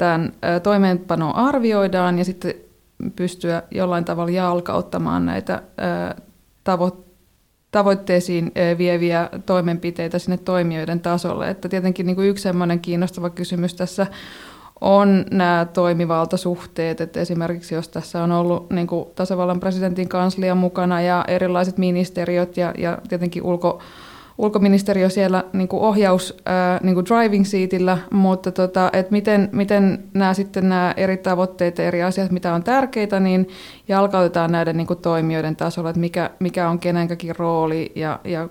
tämän 0.01 0.33
toimeenpano 0.63 1.31
arvioidaan 1.35 2.17
ja 2.17 2.25
sitten 2.25 2.53
pystyä 3.15 3.63
jollain 3.71 4.05
tavalla 4.05 4.31
jalkauttamaan 4.31 5.25
näitä 5.25 5.63
tavo- 6.63 7.05
tavoitteisiin 7.71 8.51
vieviä 8.77 9.29
toimenpiteitä 9.45 10.19
sinne 10.19 10.37
toimijoiden 10.37 10.99
tasolle. 10.99 11.49
Että 11.49 11.69
tietenkin 11.69 12.05
niin 12.05 12.15
kuin 12.15 12.27
yksi 12.27 12.41
sellainen 12.41 12.79
kiinnostava 12.79 13.29
kysymys 13.29 13.73
tässä 13.73 14.07
on 14.81 15.25
nämä 15.31 15.67
toimivaltasuhteet, 15.73 17.01
että 17.01 17.19
esimerkiksi 17.19 17.75
jos 17.75 17.89
tässä 17.89 18.23
on 18.23 18.31
ollut 18.31 18.69
niin 18.69 18.87
kuin 18.87 19.05
tasavallan 19.15 19.59
presidentin 19.59 20.09
kanslia 20.09 20.55
mukana 20.55 21.01
ja 21.01 21.25
erilaiset 21.27 21.77
ministeriöt 21.77 22.57
ja, 22.57 22.73
ja 22.77 22.97
tietenkin 23.09 23.43
ulko, 23.43 23.79
ulkoministeriö 24.37 25.09
siellä 25.09 25.43
niin 25.53 25.67
kuin 25.67 25.81
ohjaus 25.81 26.37
ää, 26.45 26.79
niin 26.83 26.95
kuin 26.95 27.05
driving 27.05 27.45
seatillä, 27.45 27.97
mutta 28.11 28.51
tota, 28.51 28.89
et 28.93 29.11
miten, 29.11 29.49
miten 29.51 30.03
nämä 30.13 30.33
sitten 30.33 30.69
nämä 30.69 30.93
eri 30.97 31.17
tavoitteet 31.17 31.77
ja 31.77 31.83
eri 31.83 32.03
asiat, 32.03 32.31
mitä 32.31 32.53
on 32.53 32.63
tärkeitä, 32.63 33.19
niin 33.19 33.47
jalkautetaan 33.87 34.51
näiden 34.51 34.77
niin 34.77 34.87
kuin 34.87 34.99
toimijoiden 34.99 35.55
tasolla, 35.55 35.89
että 35.89 35.99
mikä, 35.99 36.29
mikä 36.39 36.69
on 36.69 36.79
kenenkäkin 36.79 37.35
rooli 37.35 37.91
ja, 37.95 38.19
ja 38.23 38.49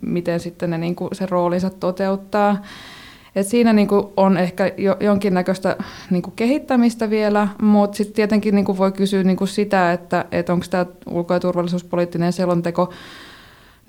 miten 0.00 0.40
sitten 0.40 0.70
ne 0.70 0.78
niin 0.78 0.94
kuin 0.94 1.08
se 1.12 1.26
roolinsa 1.26 1.70
toteuttaa. 1.70 2.56
Et 3.36 3.46
siinä 3.46 3.72
niinku 3.72 4.12
on 4.16 4.36
ehkä 4.36 4.72
jo, 4.76 4.96
jonkinnäköistä 5.00 5.76
niinku 6.10 6.32
kehittämistä 6.36 7.10
vielä, 7.10 7.48
mutta 7.62 7.96
sitten 7.96 8.14
tietenkin 8.14 8.54
niinku 8.54 8.78
voi 8.78 8.92
kysyä 8.92 9.22
niinku 9.22 9.46
sitä, 9.46 9.92
että 9.92 10.24
et 10.32 10.50
onko 10.50 10.66
tämä 10.70 10.86
ulko- 11.10 11.34
ja 11.34 11.40
turvallisuuspoliittinen 11.40 12.32
selonteko, 12.32 12.92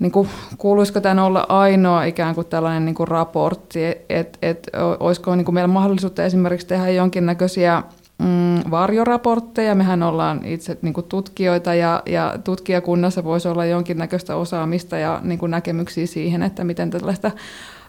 niinku, 0.02 0.26
kuuluisiko 0.58 1.00
tämän 1.00 1.18
olla 1.18 1.46
ainoa 1.48 2.04
ikään 2.04 2.34
kuin 2.34 2.46
tällainen 2.46 2.84
niinku 2.84 3.04
raportti, 3.04 3.84
että 4.08 4.38
et, 4.42 4.70
olisiko 5.00 5.36
niinku 5.36 5.52
meillä 5.52 5.68
mahdollisuutta 5.68 6.24
esimerkiksi 6.24 6.66
tehdä 6.66 6.88
jonkinnäköisiä 6.88 7.82
mm, 8.18 8.70
varjoraportteja. 8.70 9.74
Mehän 9.74 10.02
ollaan 10.02 10.40
itse 10.44 10.78
niin 10.82 10.94
kuin 10.94 11.06
tutkijoita 11.06 11.74
ja, 11.74 12.02
ja 12.06 12.38
tutkijakunnassa 12.44 13.24
voisi 13.24 13.48
olla 13.48 13.64
jonkinnäköistä 13.64 14.36
osaamista 14.36 14.98
ja 14.98 15.20
niin 15.22 15.38
kuin 15.38 15.50
näkemyksiä 15.50 16.06
siihen, 16.06 16.42
että 16.42 16.64
miten 16.64 16.90
tällaista 16.90 17.30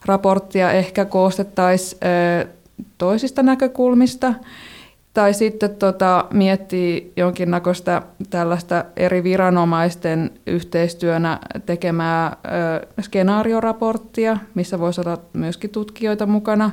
raporttia 0.06 0.72
ehkä 0.72 1.06
koostettaisiin 1.06 2.00
toisista 2.98 3.44
näkökulmista, 3.44 4.34
tai 5.14 5.34
sitten 5.34 5.76
tota, 5.76 6.26
miettii 6.34 7.14
jonkinnäköistä 7.18 8.02
tällaista 8.30 8.86
eri 8.96 9.24
viranomaisten 9.24 10.32
yhteistyönä 10.48 11.40
tekemää 11.66 12.38
ö, 12.46 13.02
skenaarioraporttia, 13.02 14.38
missä 14.56 14.80
voisi 14.80 15.02
olla 15.02 15.18
myöskin 15.34 15.70
tutkijoita 15.70 16.26
mukana, 16.26 16.72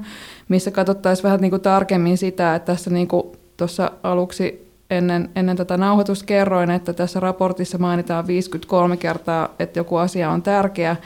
missä 0.48 0.70
katsottaisiin 0.70 1.24
vähän 1.24 1.40
niin 1.40 1.50
kuin 1.50 1.62
tarkemmin 1.62 2.18
sitä, 2.18 2.54
että 2.54 2.66
tässä 2.72 2.90
niin 2.90 3.08
kuin 3.08 3.26
tuossa 3.56 3.90
aluksi 4.02 4.70
ennen, 4.90 5.30
ennen 5.36 5.56
tätä 5.56 5.76
nauhoitusta 5.76 6.26
kerroin, 6.26 6.70
että 6.70 6.92
tässä 6.92 7.20
raportissa 7.20 7.78
mainitaan 7.78 8.26
53 8.26 8.96
kertaa, 8.96 9.48
että 9.58 9.78
joku 9.78 9.96
asia 9.96 10.30
on 10.30 10.42
tärkeä, 10.42 10.96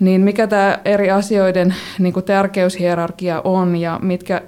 niin 0.00 0.20
mikä 0.20 0.46
tämä 0.46 0.78
eri 0.84 1.10
asioiden 1.10 1.74
niin 1.98 2.12
kuin 2.12 2.24
tärkeyshierarkia 2.24 3.40
on 3.44 3.76
ja 3.76 3.98
mitkä 4.02 4.42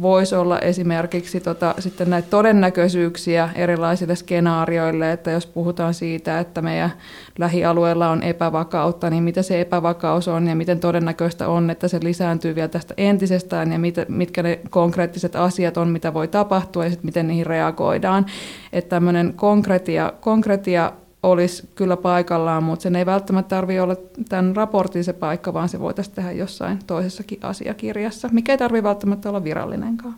voisi 0.00 0.34
olla 0.34 0.58
esimerkiksi 0.58 1.40
tota, 1.40 1.74
sitten 1.78 2.10
näitä 2.10 2.28
todennäköisyyksiä 2.30 3.50
erilaisille 3.54 4.16
skenaarioille, 4.16 5.12
että 5.12 5.30
jos 5.30 5.46
puhutaan 5.46 5.94
siitä, 5.94 6.40
että 6.40 6.62
meidän 6.62 6.92
lähialueella 7.38 8.10
on 8.10 8.22
epävakautta, 8.22 9.10
niin 9.10 9.22
mitä 9.22 9.42
se 9.42 9.60
epävakaus 9.60 10.28
on 10.28 10.46
ja 10.46 10.54
miten 10.54 10.80
todennäköistä 10.80 11.48
on, 11.48 11.70
että 11.70 11.88
se 11.88 11.98
lisääntyy 12.02 12.54
vielä 12.54 12.68
tästä 12.68 12.94
entisestään 12.96 13.72
ja 13.72 13.78
mit, 13.78 13.94
mitkä 14.08 14.42
ne 14.42 14.60
konkreettiset 14.70 15.36
asiat 15.36 15.76
on, 15.76 15.88
mitä 15.88 16.14
voi 16.14 16.28
tapahtua 16.28 16.84
ja 16.84 16.90
sitten 16.90 17.08
miten 17.08 17.28
niihin 17.28 17.46
reagoidaan. 17.46 18.26
Että 18.72 18.90
tämmöinen 18.90 19.32
konkretia, 19.36 20.12
konkretia 20.20 20.92
olisi 21.22 21.68
kyllä 21.74 21.96
paikallaan, 21.96 22.62
mutta 22.62 22.82
sen 22.82 22.96
ei 22.96 23.06
välttämättä 23.06 23.56
tarvitse 23.56 23.82
olla 23.82 23.96
tämän 24.28 24.56
raportin 24.56 25.04
se 25.04 25.12
paikka, 25.12 25.52
vaan 25.52 25.68
se 25.68 25.80
voitaisiin 25.80 26.14
tehdä 26.14 26.32
jossain 26.32 26.78
toisessakin 26.86 27.38
asiakirjassa, 27.42 28.28
mikä 28.32 28.52
ei 28.52 28.58
tarvitse 28.58 28.88
välttämättä 28.88 29.28
olla 29.28 29.44
virallinenkaan. 29.44 30.14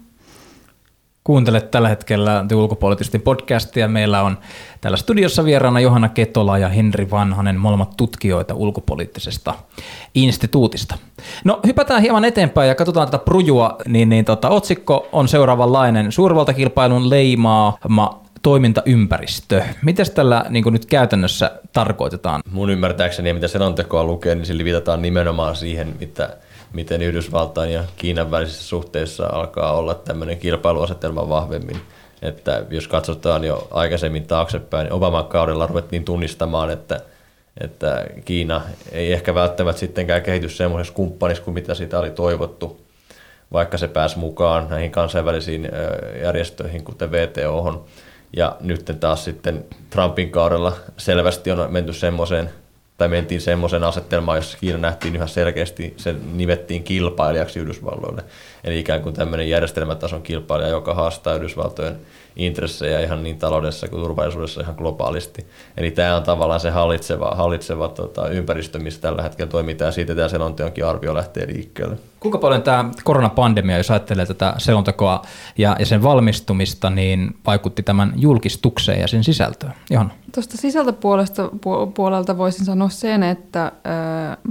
Kuuntelet 1.24 1.70
tällä 1.70 1.88
hetkellä 1.88 2.44
The 2.48 2.56
Ulkopoliittisten 2.56 3.20
podcastia. 3.20 3.88
Meillä 3.88 4.22
on 4.22 4.38
täällä 4.80 4.96
studiossa 4.96 5.44
vieraana 5.44 5.80
Johanna 5.80 6.08
Ketola 6.08 6.58
ja 6.58 6.68
Henri 6.68 7.10
Vanhanen, 7.10 7.60
molemmat 7.60 7.96
tutkijoita 7.96 8.54
ulkopoliittisesta 8.54 9.54
instituutista. 10.14 10.98
No 11.44 11.60
hypätään 11.66 12.02
hieman 12.02 12.24
eteenpäin 12.24 12.68
ja 12.68 12.74
katsotaan 12.74 13.06
tätä 13.06 13.24
prujua, 13.24 13.76
niin, 13.88 14.08
niin 14.08 14.24
tota, 14.24 14.48
otsikko 14.48 15.08
on 15.12 15.28
seuraavanlainen. 15.28 16.12
Suurvaltakilpailun 16.12 17.10
leimaama 17.10 18.23
toimintaympäristö. 18.44 19.62
Miten 19.82 20.06
tällä 20.14 20.44
niin 20.48 20.64
nyt 20.70 20.86
käytännössä 20.86 21.50
tarkoitetaan? 21.72 22.40
Mun 22.50 22.70
ymmärtääkseni 22.70 23.32
mitä 23.32 23.48
selontekoa 23.48 24.04
lukee, 24.04 24.34
niin 24.34 24.46
sillä 24.46 24.64
viitataan 24.64 25.02
nimenomaan 25.02 25.56
siihen, 25.56 25.94
mitä, 26.00 26.36
miten 26.72 27.02
Yhdysvaltain 27.02 27.72
ja 27.72 27.84
Kiinan 27.96 28.30
välisissä 28.30 28.62
suhteissa 28.62 29.26
alkaa 29.26 29.72
olla 29.72 29.94
tämmöinen 29.94 30.38
kilpailuasetelma 30.38 31.28
vahvemmin. 31.28 31.76
Että 32.22 32.64
jos 32.70 32.88
katsotaan 32.88 33.44
jo 33.44 33.68
aikaisemmin 33.70 34.26
taaksepäin, 34.26 34.84
niin 34.84 34.92
Obaman 34.92 35.26
kaudella 35.26 35.66
ruvettiin 35.66 36.04
tunnistamaan, 36.04 36.70
että, 36.70 37.00
että 37.60 38.06
Kiina 38.24 38.62
ei 38.92 39.12
ehkä 39.12 39.34
välttämättä 39.34 39.80
sittenkään 39.80 40.22
kehity 40.22 40.48
semmoisessa 40.48 40.94
kumppanissa 40.94 41.44
kuin 41.44 41.54
mitä 41.54 41.74
sitä 41.74 41.98
oli 41.98 42.10
toivottu, 42.10 42.80
vaikka 43.52 43.78
se 43.78 43.88
pääsi 43.88 44.18
mukaan 44.18 44.66
näihin 44.70 44.90
kansainvälisiin 44.90 45.68
järjestöihin, 46.22 46.84
kuten 46.84 47.10
VTOhon 47.10 47.84
ja 48.36 48.56
nyt 48.60 48.96
taas 49.00 49.24
sitten 49.24 49.64
Trumpin 49.90 50.30
kaudella 50.30 50.72
selvästi 50.96 51.50
on 51.50 51.72
menty 51.72 51.92
semmoiseen, 51.92 52.50
tai 52.98 53.08
mentiin 53.08 53.40
semmoisen 53.40 53.84
asetelmaan, 53.84 54.38
jossa 54.38 54.58
Kiina 54.58 54.78
nähtiin 54.78 55.16
yhä 55.16 55.26
selkeästi, 55.26 55.94
se 55.96 56.14
nimettiin 56.32 56.84
kilpailijaksi 56.84 57.60
Yhdysvalloille. 57.60 58.22
Eli 58.64 58.80
ikään 58.80 59.02
kuin 59.02 59.14
tämmöinen 59.14 59.48
järjestelmätason 59.50 60.22
kilpailija, 60.22 60.68
joka 60.68 60.94
haastaa 60.94 61.34
Yhdysvaltojen 61.34 61.96
intressejä 62.36 63.00
ihan 63.00 63.22
niin 63.22 63.38
taloudessa 63.38 63.88
kuin 63.88 64.02
turvallisuudessa 64.02 64.60
ihan 64.60 64.74
globaalisti. 64.78 65.46
Eli 65.76 65.90
tämä 65.90 66.16
on 66.16 66.22
tavallaan 66.22 66.60
se 66.60 66.70
hallitseva, 66.70 67.30
hallitseva 67.30 67.88
tota, 67.88 68.28
ympäristö, 68.28 68.78
missä 68.78 69.00
tällä 69.00 69.22
hetkellä 69.22 69.50
toimitaan, 69.50 69.88
ja 69.88 69.92
siitä 69.92 70.14
tämä 70.14 70.28
selonteonkin 70.28 70.86
arvio 70.86 71.14
lähtee 71.14 71.46
liikkeelle. 71.46 71.96
Kuinka 72.20 72.38
paljon 72.38 72.62
tämä 72.62 72.90
koronapandemia, 73.04 73.76
jos 73.76 73.90
ajattelee 73.90 74.26
tätä 74.26 74.54
selontekoa 74.58 75.22
ja, 75.58 75.76
ja 75.78 75.86
sen 75.86 76.02
valmistumista, 76.02 76.90
niin 76.90 77.36
vaikutti 77.46 77.82
tämän 77.82 78.12
julkistukseen 78.16 79.00
ja 79.00 79.08
sen 79.08 79.24
sisältöön? 79.24 79.72
Ihan. 79.90 80.12
Tuosta 80.34 80.56
sisältöpuolesta 80.56 81.50
puolelta 81.94 82.38
voisin 82.38 82.64
sanoa 82.64 82.88
sen, 82.88 83.22
että 83.22 83.72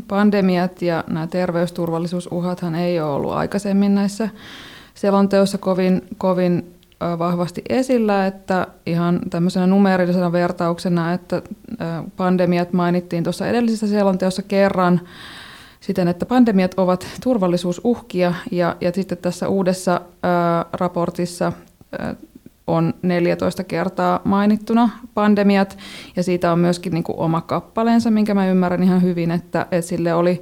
pandemiat 0.07 0.81
ja 0.81 1.03
nämä 1.09 1.27
terveysturvallisuusuhathan 1.27 2.75
ei 2.75 2.99
ole 2.99 3.11
ollut 3.11 3.31
aikaisemmin 3.31 3.95
näissä 3.95 4.29
selonteossa 4.93 5.57
kovin, 5.57 6.01
kovin 6.17 6.73
vahvasti 7.19 7.61
esillä, 7.69 8.27
että 8.27 8.67
ihan 8.85 9.19
tämmöisenä 9.29 9.67
numeerisena 9.67 10.31
vertauksena, 10.31 11.13
että 11.13 11.41
pandemiat 12.17 12.73
mainittiin 12.73 13.23
tuossa 13.23 13.47
edellisessä 13.47 13.87
selonteossa 13.87 14.41
kerran 14.41 15.01
siten, 15.79 16.07
että 16.07 16.25
pandemiat 16.25 16.73
ovat 16.77 17.07
turvallisuusuhkia 17.23 18.33
ja, 18.51 18.75
ja 18.81 18.91
sitten 18.91 19.17
tässä 19.17 19.47
uudessa 19.47 20.01
raportissa 20.73 21.53
on 22.67 22.93
14 23.01 23.63
kertaa 23.63 24.21
mainittuna 24.23 24.89
pandemiat. 25.13 25.77
Ja 26.15 26.23
siitä 26.23 26.51
on 26.51 26.59
myöskin 26.59 26.93
niin 26.93 27.03
kuin 27.03 27.19
oma 27.19 27.41
kappaleensa, 27.41 28.11
minkä 28.11 28.33
mä 28.33 28.47
ymmärrän 28.47 28.83
ihan 28.83 29.01
hyvin, 29.01 29.31
että, 29.31 29.61
että 29.71 29.87
sille 29.87 30.13
oli 30.13 30.41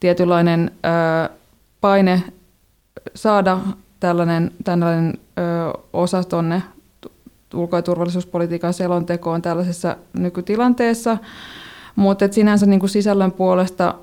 tietynlainen 0.00 0.70
ää, 0.82 1.30
paine 1.80 2.22
saada 3.14 3.58
tällainen, 4.00 4.50
tällainen 4.64 5.14
ö, 5.38 5.42
osa 5.92 6.24
tuonne 6.24 6.62
ulko- 7.54 7.76
ja 7.76 7.82
turvallisuuspolitiikan 7.82 8.74
selontekoon 8.74 9.42
tällaisessa 9.42 9.96
nykytilanteessa, 10.18 11.18
mutta 11.96 12.28
sinänsä 12.30 12.66
niin 12.66 12.80
kuin 12.80 12.90
sisällön 12.90 13.32
puolesta 13.32 13.94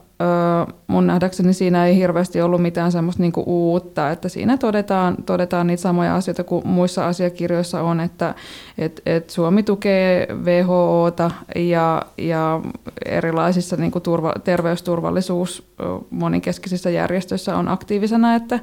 mun 0.88 1.08
nähdäkseni 1.08 1.54
siinä 1.54 1.86
ei 1.86 1.95
hirveästi 1.95 2.41
ollut 2.41 2.62
mitään 2.62 2.91
semmoista 2.91 3.21
niinku 3.21 3.43
uutta, 3.45 4.12
että 4.12 4.30
siinä 4.30 4.58
todetaan, 4.58 5.15
todetaan 5.25 5.67
niitä 5.67 5.82
samoja 5.82 6.15
asioita 6.15 6.43
kuin 6.43 6.67
muissa 6.67 7.08
asiakirjoissa 7.08 7.82
on, 7.82 7.99
että 7.99 8.36
et, 8.78 9.01
et 9.06 9.30
Suomi 9.30 9.63
tukee 9.63 10.28
WHOta 10.43 11.32
ja, 11.56 12.01
ja 12.17 12.62
erilaisissa 13.06 13.75
niinku 13.75 13.99
turva, 13.99 14.34
terveysturvallisuus 14.43 15.75
monikeskisissä 16.10 16.89
järjestöissä 16.89 17.58
on 17.58 17.67
aktiivisena, 17.67 18.36
että 18.36 18.60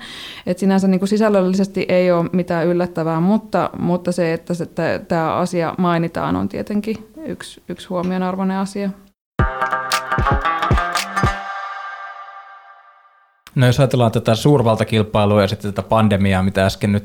et 0.47 0.59
sinänsä 0.59 0.89
niinku 0.89 1.07
sisällöllisesti 1.07 1.87
ei 1.89 2.13
ole 2.13 2.31
mitään 2.33 2.67
yllättävää, 2.67 3.21
mutta, 3.21 3.71
mutta 3.79 4.13
se, 4.13 4.33
että 4.33 4.55
tämä 5.09 5.35
asia 5.35 5.75
mainitaan 5.79 6.37
on 6.37 6.49
tietenkin 6.49 7.09
yksi, 7.27 7.63
yksi 7.69 7.89
huomionarvoinen 7.89 8.57
asia. 8.57 8.91
No 13.55 13.67
jos 13.67 13.81
ajatellaan 13.81 14.13
tätä 14.13 14.35
suurvaltakilpailua 14.35 15.43
ja 15.43 15.49
sitten 15.49 15.75
tätä 15.75 15.89
pandemiaa, 15.89 16.43
mitä 16.43 16.67
äsken 16.67 16.93
nyt 16.93 17.05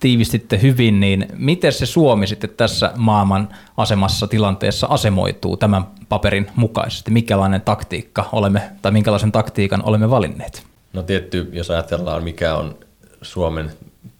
tiivistitte 0.00 0.62
hyvin, 0.62 1.00
niin 1.00 1.28
miten 1.36 1.72
se 1.72 1.86
Suomi 1.86 2.26
sitten 2.26 2.50
tässä 2.56 2.92
maailman 2.96 3.48
asemassa 3.76 4.26
tilanteessa 4.26 4.86
asemoituu 4.90 5.56
tämän 5.56 5.86
paperin 6.08 6.50
mukaisesti? 6.56 7.10
Mikälainen 7.10 7.60
taktiikka 7.60 8.28
olemme, 8.32 8.62
tai 8.82 8.92
minkälaisen 8.92 9.32
taktiikan 9.32 9.82
olemme 9.84 10.10
valinneet? 10.10 10.62
No 10.92 11.02
tietty, 11.02 11.50
jos 11.52 11.70
ajatellaan 11.70 12.24
mikä 12.24 12.54
on 12.54 12.76
Suomen 13.22 13.70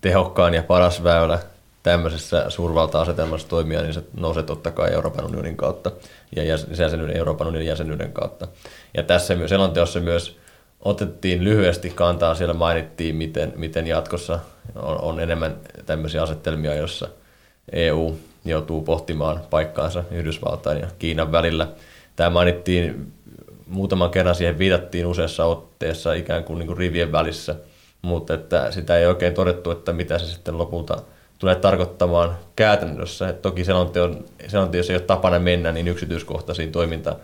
tehokkaan 0.00 0.54
ja 0.54 0.62
paras 0.62 1.02
väylä 1.02 1.38
tämmöisessä 1.82 2.50
suurvalta-asetelmassa 2.50 3.48
toimia, 3.48 3.82
niin 3.82 3.94
se 3.94 4.02
nousee 4.16 4.42
totta 4.42 4.70
kai 4.70 4.92
Euroopan 4.92 5.24
unionin 5.24 5.56
kautta 5.56 5.90
ja 6.36 6.42
jäsenyyden, 6.78 7.16
Euroopan 7.16 7.46
unionin 7.46 7.68
jäsenyyden 7.68 8.12
kautta. 8.12 8.48
Ja 8.96 9.02
tässä 9.02 9.48
selonteossa 9.48 10.00
myös 10.00 10.41
otettiin 10.82 11.44
lyhyesti 11.44 11.90
kantaa, 11.90 12.34
siellä 12.34 12.54
mainittiin, 12.54 13.16
miten, 13.16 13.52
miten 13.56 13.86
jatkossa 13.86 14.38
on, 14.74 15.00
on 15.00 15.20
enemmän 15.20 15.56
tämmöisiä 15.86 16.22
asettelmia, 16.22 16.74
joissa 16.74 17.08
EU 17.72 18.16
joutuu 18.44 18.82
pohtimaan 18.82 19.40
paikkaansa 19.50 20.04
Yhdysvaltain 20.10 20.80
ja 20.80 20.86
Kiinan 20.98 21.32
välillä. 21.32 21.68
Tämä 22.16 22.30
mainittiin 22.30 23.12
muutaman 23.66 24.10
kerran, 24.10 24.34
siihen 24.34 24.58
viitattiin 24.58 25.06
useassa 25.06 25.44
otteessa 25.44 26.12
ikään 26.12 26.44
kuin, 26.44 26.58
niin 26.58 26.66
kuin 26.66 26.76
rivien 26.76 27.12
välissä, 27.12 27.54
mutta 28.02 28.34
että 28.34 28.70
sitä 28.70 28.98
ei 28.98 29.06
oikein 29.06 29.34
todettu, 29.34 29.70
että 29.70 29.92
mitä 29.92 30.18
se 30.18 30.26
sitten 30.26 30.58
lopulta 30.58 31.02
tulee 31.38 31.54
tarkoittamaan 31.54 32.36
käytännössä. 32.56 33.28
Et 33.28 33.42
toki 33.42 33.64
selonteossa 33.64 34.92
ei 34.92 34.96
ole 34.96 35.00
tapana 35.00 35.38
mennä 35.38 35.72
niin 35.72 35.88
yksityiskohtaisiin 35.88 36.72
toimintaan 36.72 37.16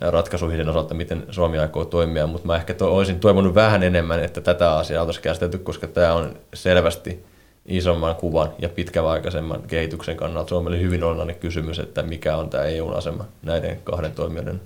ratkaisuihin 0.00 0.68
osalta, 0.68 0.94
miten 0.94 1.26
Suomi 1.30 1.58
aikoo 1.58 1.84
toimia, 1.84 2.26
mutta 2.26 2.46
mä 2.46 2.56
ehkä 2.56 2.74
to, 2.74 2.96
olisin 2.96 3.20
toivonut 3.20 3.54
vähän 3.54 3.82
enemmän, 3.82 4.24
että 4.24 4.40
tätä 4.40 4.76
asiaa 4.76 5.00
oltaisiin 5.00 5.22
käsitelty, 5.22 5.58
koska 5.58 5.86
tämä 5.86 6.14
on 6.14 6.36
selvästi 6.54 7.24
isomman 7.66 8.14
kuvan 8.14 8.50
ja 8.58 8.68
pitkäaikaisemman 8.68 9.62
kehityksen 9.62 10.16
kannalta 10.16 10.48
Suomelle 10.48 10.80
hyvin 10.80 11.04
olennainen 11.04 11.36
kysymys, 11.36 11.78
että 11.78 12.02
mikä 12.02 12.36
on 12.36 12.50
tämä 12.50 12.64
EUn 12.64 12.96
asema 12.96 13.24
näiden 13.42 13.80
kahden 13.84 14.12
toimijoiden 14.12 14.60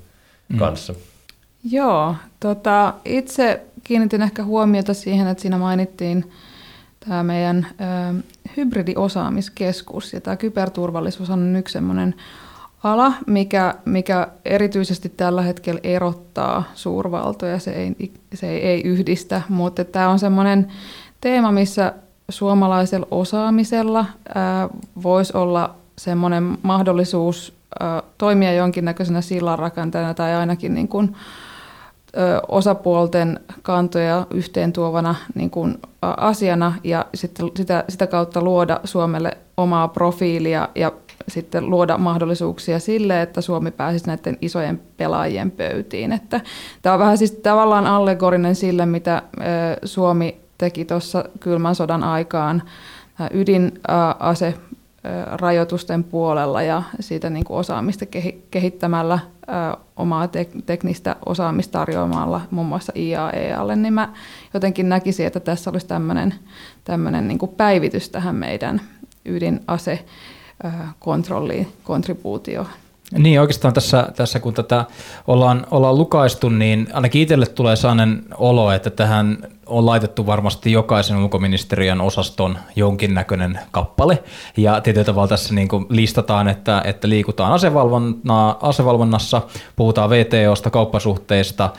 mm. 0.48 0.58
kanssa. 0.58 0.94
Joo, 1.70 2.14
tota, 2.40 2.94
itse 3.04 3.60
kiinnitin 3.84 4.22
ehkä 4.22 4.44
huomiota 4.44 4.94
siihen, 4.94 5.26
että 5.28 5.42
siinä 5.42 5.58
mainittiin 5.58 6.32
tämä 7.08 7.22
meidän 7.22 7.66
ö, 7.70 8.22
hybridiosaamiskeskus 8.56 10.12
ja 10.12 10.20
tämä 10.20 10.36
kyberturvallisuus 10.36 11.30
on 11.30 11.56
yksi 11.56 11.72
sellainen 11.72 12.14
ala, 12.82 13.12
mikä, 13.26 13.74
mikä 13.84 14.28
erityisesti 14.44 15.08
tällä 15.08 15.42
hetkellä 15.42 15.80
erottaa 15.82 16.64
suurvaltoja, 16.74 17.58
se 17.58 17.70
ei, 17.70 18.12
se 18.34 18.50
ei, 18.56 18.82
yhdistä, 18.82 19.42
mutta 19.48 19.84
tämä 19.84 20.08
on 20.08 20.18
semmoinen 20.18 20.72
teema, 21.20 21.52
missä 21.52 21.92
suomalaisella 22.28 23.06
osaamisella 23.10 24.06
ää, 24.34 24.68
voisi 25.02 25.36
olla 25.36 25.74
semmoinen 25.98 26.58
mahdollisuus 26.62 27.54
ää, 27.80 28.02
toimia 28.18 28.52
jonkinnäköisenä 28.52 29.20
sillanrakentajana 29.20 30.14
tai 30.14 30.34
ainakin 30.34 30.74
niin 30.74 30.88
kuin, 30.88 31.16
osapuolten 32.48 33.40
kantoja 33.62 34.26
yhteen 34.30 34.72
tuovana 34.72 35.14
niin 35.34 35.50
kuin, 35.50 35.78
asiana 36.02 36.74
ja 36.84 37.06
sitten 37.14 37.50
sitä, 37.56 37.84
sitä 37.88 38.06
kautta 38.06 38.42
luoda 38.42 38.80
Suomelle 38.84 39.36
omaa 39.56 39.88
profiilia 39.88 40.68
ja 40.74 40.92
sitten 41.30 41.70
luoda 41.70 41.98
mahdollisuuksia 41.98 42.78
sille, 42.78 43.22
että 43.22 43.40
Suomi 43.40 43.70
pääsisi 43.70 44.06
näiden 44.06 44.38
isojen 44.40 44.80
pelaajien 44.96 45.50
pöytiin. 45.50 46.12
Että 46.12 46.40
tämä 46.82 46.92
on 46.92 47.00
vähän 47.00 47.18
siis 47.18 47.32
tavallaan 47.32 47.86
allegorinen 47.86 48.54
sille, 48.54 48.86
mitä 48.86 49.22
Suomi 49.84 50.40
teki 50.58 50.84
tuossa 50.84 51.24
kylmän 51.40 51.74
sodan 51.74 52.04
aikaan 52.04 52.62
ydinase 53.32 54.54
rajoitusten 55.32 56.04
puolella 56.04 56.62
ja 56.62 56.82
siitä 57.00 57.30
niin 57.30 57.44
kuin 57.44 57.58
osaamista 57.58 58.06
kehi- 58.06 58.44
kehittämällä 58.50 59.18
omaa 59.96 60.26
tek- 60.26 60.62
teknistä 60.66 61.16
osaamista 61.26 61.78
tarjoamalla 61.78 62.40
muun 62.50 62.66
muassa 62.66 62.92
IAEAlle, 62.96 63.76
niin 63.76 63.94
mä 63.94 64.12
jotenkin 64.54 64.88
näkisin, 64.88 65.26
että 65.26 65.40
tässä 65.40 65.70
olisi 65.70 65.86
tämmöinen, 65.86 66.34
tämmöinen 66.84 67.28
niin 67.28 67.38
päivitys 67.56 68.10
tähän 68.10 68.34
meidän 68.34 68.80
ydinase 69.24 70.04
kontrolliin, 70.98 71.72
kontribuutioon. 71.84 72.66
Niin 73.18 73.40
oikeastaan 73.40 73.74
tässä, 73.74 74.08
tässä 74.16 74.40
kun 74.40 74.54
tätä 74.54 74.84
ollaan, 75.26 75.66
ollaan 75.70 75.98
lukaistu, 75.98 76.48
niin 76.48 76.88
ainakin 76.92 77.22
itselle 77.22 77.46
tulee 77.46 77.76
sellainen 77.76 78.24
olo, 78.38 78.72
että 78.72 78.90
tähän 78.90 79.38
on 79.66 79.86
laitettu 79.86 80.26
varmasti 80.26 80.72
jokaisen 80.72 81.16
ulkoministeriön 81.16 82.00
osaston 82.00 82.58
jonkinnäköinen 82.76 83.58
kappale. 83.70 84.22
Ja 84.56 84.80
tietyllä 84.80 85.04
tavalla 85.04 85.28
tässä 85.28 85.54
niin 85.54 85.68
kuin 85.68 85.86
listataan, 85.88 86.48
että, 86.48 86.82
että 86.84 87.08
liikutaan 87.08 87.52
asevalvonnassa, 88.60 89.42
puhutaan 89.76 90.10
VTOsta, 90.10 90.70
kauppasuhteista 90.70 91.70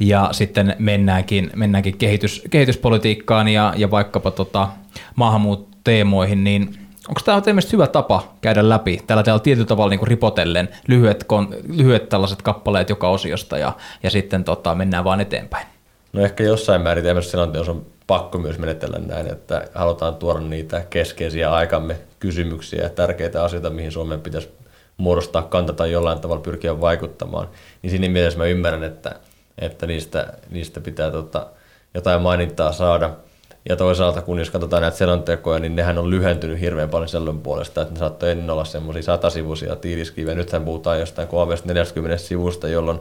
ja 0.00 0.28
sitten 0.32 0.76
mennäänkin, 0.78 1.50
mennäänkin 1.56 1.98
kehitys, 1.98 2.42
kehityspolitiikkaan 2.50 3.48
ja, 3.48 3.74
ja 3.76 3.90
vaikkapa 3.90 4.30
tota, 4.30 4.68
maahanmuutteemoihin, 5.16 6.44
niin 6.44 6.85
Onko 7.08 7.20
tämä 7.24 7.40
teistä 7.40 7.70
hyvä 7.72 7.86
tapa 7.86 8.34
käydä 8.40 8.68
läpi 8.68 9.02
tällä 9.06 9.22
täällä 9.22 9.40
tietyllä 9.40 9.66
tavalla 9.66 9.90
niin 9.90 9.98
kuin 9.98 10.08
ripotellen 10.08 10.68
lyhyet, 10.88 11.24
kon, 11.24 11.54
lyhyet 11.76 12.08
tällaiset 12.08 12.42
kappaleet 12.42 12.88
joka 12.88 13.08
osiosta 13.08 13.58
ja, 13.58 13.72
ja 14.02 14.10
sitten 14.10 14.44
tota, 14.44 14.74
mennään 14.74 15.04
vaan 15.04 15.20
eteenpäin? 15.20 15.66
No 16.12 16.22
ehkä 16.22 16.44
jossain 16.44 16.82
määrin 16.82 17.04
tämmöisessä 17.04 17.30
selonteossa 17.30 17.72
on 17.72 17.86
pakko 18.06 18.38
myös 18.38 18.58
menetellä 18.58 18.98
näin, 18.98 19.26
että 19.26 19.68
halutaan 19.74 20.14
tuoda 20.14 20.40
niitä 20.40 20.84
keskeisiä 20.90 21.52
aikamme 21.52 21.96
kysymyksiä 22.18 22.82
ja 22.82 22.90
tärkeitä 22.90 23.44
asioita, 23.44 23.70
mihin 23.70 23.92
Suomen 23.92 24.20
pitäisi 24.20 24.48
muodostaa 24.96 25.42
kanta 25.42 25.72
tai 25.72 25.92
jollain 25.92 26.20
tavalla 26.20 26.42
pyrkiä 26.42 26.80
vaikuttamaan. 26.80 27.48
Niin 27.82 27.90
siinä 27.90 28.08
mielessä 28.08 28.38
mä 28.38 28.44
ymmärrän, 28.44 28.84
että, 28.84 29.14
että 29.58 29.86
niistä, 29.86 30.32
niistä 30.50 30.80
pitää 30.80 31.10
tota, 31.10 31.46
jotain 31.94 32.22
mainintaa 32.22 32.72
saada– 32.72 33.10
ja 33.68 33.76
toisaalta, 33.76 34.22
kun 34.22 34.38
jos 34.38 34.50
katsotaan 34.50 34.82
näitä 34.82 34.96
selontekoja, 34.96 35.58
niin 35.58 35.76
nehän 35.76 35.98
on 35.98 36.10
lyhentynyt 36.10 36.60
hirveän 36.60 36.88
paljon 36.88 37.08
sellon 37.08 37.40
puolesta, 37.40 37.82
että 37.82 37.94
ne 37.94 37.98
saattoi 37.98 38.30
ennen 38.30 38.50
olla 38.50 38.64
semmoisia 38.64 39.02
satasivuisia 39.02 39.76
tiiliskiviä. 39.76 40.34
Nythän 40.34 40.64
puhutaan 40.64 41.00
jostain 41.00 41.28
340 41.28 42.16
sivusta, 42.24 42.68
jolloin, 42.68 43.00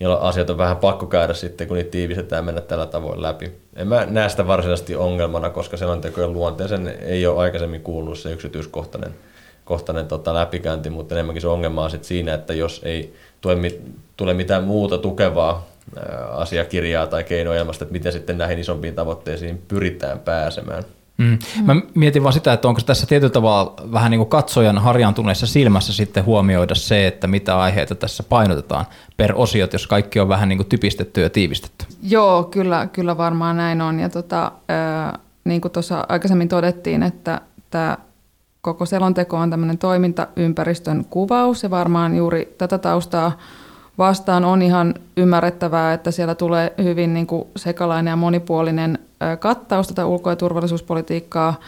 jolloin 0.00 0.22
asiat 0.22 0.50
on 0.50 0.58
vähän 0.58 0.76
pakko 0.76 1.06
käydä 1.06 1.34
sitten, 1.34 1.68
kun 1.68 1.76
niitä 1.76 1.90
tiivistetään 1.90 2.44
mennä 2.44 2.60
tällä 2.60 2.86
tavoin 2.86 3.22
läpi. 3.22 3.52
En 3.76 3.88
mä 3.88 4.06
näe 4.06 4.28
sitä 4.28 4.46
varsinaisesti 4.46 4.96
ongelmana, 4.96 5.50
koska 5.50 5.76
selontekojen 5.76 6.32
luonteeseen 6.32 6.88
ei 7.02 7.26
ole 7.26 7.38
aikaisemmin 7.40 7.80
kuulunut 7.80 8.18
se 8.18 8.32
yksityiskohtainen 8.32 9.14
kohtainen 9.64 10.06
tota, 10.06 10.34
läpikäynti, 10.34 10.90
mutta 10.90 11.14
enemmänkin 11.14 11.42
se 11.42 11.48
ongelma 11.48 11.84
on 11.84 11.90
sit 11.90 12.04
siinä, 12.04 12.34
että 12.34 12.54
jos 12.54 12.80
ei 12.84 13.14
tule, 13.40 13.56
tule 14.16 14.34
mitään 14.34 14.64
muuta 14.64 14.98
tukevaa 14.98 15.66
asiakirjaa 16.30 17.06
tai 17.06 17.24
keinoilmasta, 17.24 17.84
että 17.84 17.92
miten 17.92 18.12
sitten 18.12 18.38
näihin 18.38 18.58
isompiin 18.58 18.94
tavoitteisiin 18.94 19.62
pyritään 19.68 20.18
pääsemään. 20.18 20.84
Mm. 21.18 21.38
Mä 21.64 21.76
mietin 21.94 22.22
vaan 22.22 22.32
sitä, 22.32 22.52
että 22.52 22.68
onko 22.68 22.80
tässä 22.86 23.06
tietyllä 23.06 23.32
tavalla 23.32 23.74
vähän 23.92 24.10
niin 24.10 24.18
kuin 24.18 24.28
katsojan 24.28 24.78
harjaantuneessa 24.78 25.46
silmässä 25.46 25.92
sitten 25.92 26.24
huomioida 26.24 26.74
se, 26.74 27.06
että 27.06 27.26
mitä 27.26 27.60
aiheita 27.60 27.94
tässä 27.94 28.22
painotetaan 28.22 28.84
per 29.16 29.32
osiot, 29.36 29.72
jos 29.72 29.86
kaikki 29.86 30.20
on 30.20 30.28
vähän 30.28 30.48
niin 30.48 30.58
kuin 30.58 30.68
typistetty 30.68 31.20
ja 31.20 31.30
tiivistetty. 31.30 31.86
Joo, 32.02 32.44
kyllä, 32.44 32.88
kyllä 32.92 33.16
varmaan 33.16 33.56
näin 33.56 33.80
on. 33.80 34.00
Ja 34.00 34.08
tota, 34.08 34.52
ää, 34.68 35.18
niin 35.44 35.60
kuin 35.60 35.72
tuossa 35.72 36.06
aikaisemmin 36.08 36.48
todettiin, 36.48 37.02
että 37.02 37.40
tämä 37.70 37.98
koko 38.60 38.86
selonteko 38.86 39.36
on 39.36 39.50
tämmöinen 39.50 39.78
toimintaympäristön 39.78 41.04
kuvaus 41.04 41.62
ja 41.62 41.70
varmaan 41.70 42.16
juuri 42.16 42.54
tätä 42.58 42.78
taustaa 42.78 43.38
vastaan 43.98 44.44
on 44.44 44.62
ihan 44.62 44.94
ymmärrettävää, 45.16 45.92
että 45.92 46.10
siellä 46.10 46.34
tulee 46.34 46.72
hyvin 46.82 47.14
niin 47.14 47.26
kuin 47.26 47.48
sekalainen 47.56 48.12
ja 48.12 48.16
monipuolinen 48.16 48.98
kattaus 49.38 49.88
tätä 49.88 50.06
ulko- 50.06 50.30
ja 50.30 50.36
turvallisuuspolitiikkaa 50.36 51.60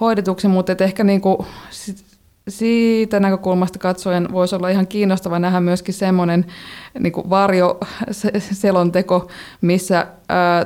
hoidetuksi, 0.00 0.48
mutta 0.48 0.72
et 0.72 0.80
ehkä 0.80 1.04
niin 1.04 1.20
kuin 1.20 1.36
siitä 2.48 3.20
näkökulmasta 3.20 3.78
katsoen 3.78 4.28
voisi 4.32 4.56
olla 4.56 4.68
ihan 4.68 4.86
kiinnostava 4.86 5.38
nähdä 5.38 5.60
myöskin 5.60 5.94
semmoinen 5.94 6.44
niin 6.98 7.30
varjoselonteko, 7.30 9.28
missä 9.60 10.06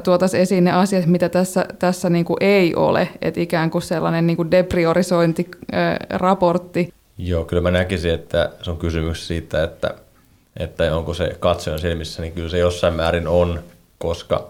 tuotaisiin 0.05 0.42
esiin 0.42 0.64
ne 0.64 0.73
asiat, 0.73 1.07
mitä 1.07 1.29
tässä, 1.29 1.66
tässä 1.79 2.11
niin 2.11 2.25
kuin 2.25 2.37
ei 2.40 2.75
ole, 2.75 3.09
että 3.23 3.40
ikään 3.40 3.71
kuin 3.71 3.83
sellainen 3.83 4.27
niin 4.27 4.37
kuin 4.37 4.51
depriorisointiraportti. 4.51 6.92
Joo, 7.18 7.44
kyllä 7.44 7.62
mä 7.62 7.71
näkisin, 7.71 8.14
että 8.14 8.51
se 8.62 8.71
on 8.71 8.77
kysymys 8.77 9.27
siitä, 9.27 9.64
että 9.64 9.94
että 10.59 10.97
onko 10.97 11.14
se 11.14 11.37
katsojan 11.40 11.79
silmissä, 11.79 12.23
niin 12.23 12.33
kyllä 12.33 12.49
se 12.49 12.59
jossain 12.59 12.94
määrin 12.94 13.29
on, 13.29 13.62
koska 13.99 14.49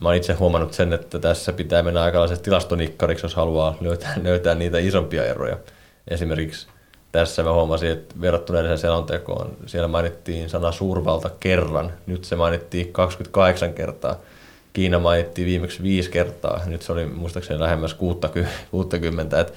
mä 0.00 0.08
oon 0.08 0.16
itse 0.16 0.32
huomannut 0.32 0.72
sen, 0.72 0.92
että 0.92 1.18
tässä 1.18 1.52
pitää 1.52 1.82
mennä 1.82 2.02
aikalaisesta 2.02 2.44
tilastonikkariksi, 2.44 3.24
jos 3.24 3.34
haluaa 3.34 3.76
löytää, 3.80 4.14
löytää 4.22 4.54
niitä 4.54 4.78
isompia 4.78 5.24
eroja. 5.24 5.56
Esimerkiksi 6.08 6.66
tässä 7.12 7.42
mä 7.42 7.52
huomasin, 7.52 7.90
että 7.90 8.14
verrattuna 8.20 8.58
edelliseen 8.58 8.78
selontekoon, 8.78 9.56
siellä 9.66 9.88
mainittiin 9.88 10.50
sana 10.50 10.72
suurvalta 10.72 11.30
kerran, 11.40 11.92
nyt 12.06 12.24
se 12.24 12.36
mainittiin 12.36 12.92
28 12.92 13.74
kertaa. 13.74 14.16
Kiina 14.72 14.98
mainittiin 14.98 15.46
viimeksi 15.46 15.82
viisi 15.82 16.10
kertaa, 16.10 16.60
nyt 16.66 16.82
se 16.82 16.92
oli 16.92 17.06
muistaakseni 17.06 17.60
lähemmäs 17.60 17.94
60, 18.70 19.40
että 19.40 19.52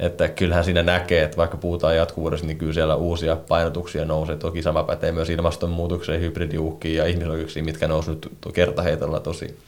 että 0.00 0.28
kyllähän 0.28 0.64
siinä 0.64 0.82
näkee, 0.82 1.22
että 1.22 1.36
vaikka 1.36 1.56
puhutaan 1.56 1.96
jatkuvuudesta, 1.96 2.46
niin 2.46 2.58
kyllä 2.58 2.72
siellä 2.72 2.94
uusia 2.94 3.36
painotuksia 3.36 4.04
nousee. 4.04 4.36
Toki 4.36 4.62
sama 4.62 4.82
pätee 4.82 5.12
myös 5.12 5.30
ilmastonmuutokseen, 5.30 6.20
hybridiuhkiin 6.20 6.96
ja 6.96 7.06
ihmisoikeuksiin, 7.06 7.64
mitkä 7.64 7.88
nousi 7.88 8.10
nyt 8.10 8.30
kertaheitolla 8.52 9.20
tosi, 9.20 9.58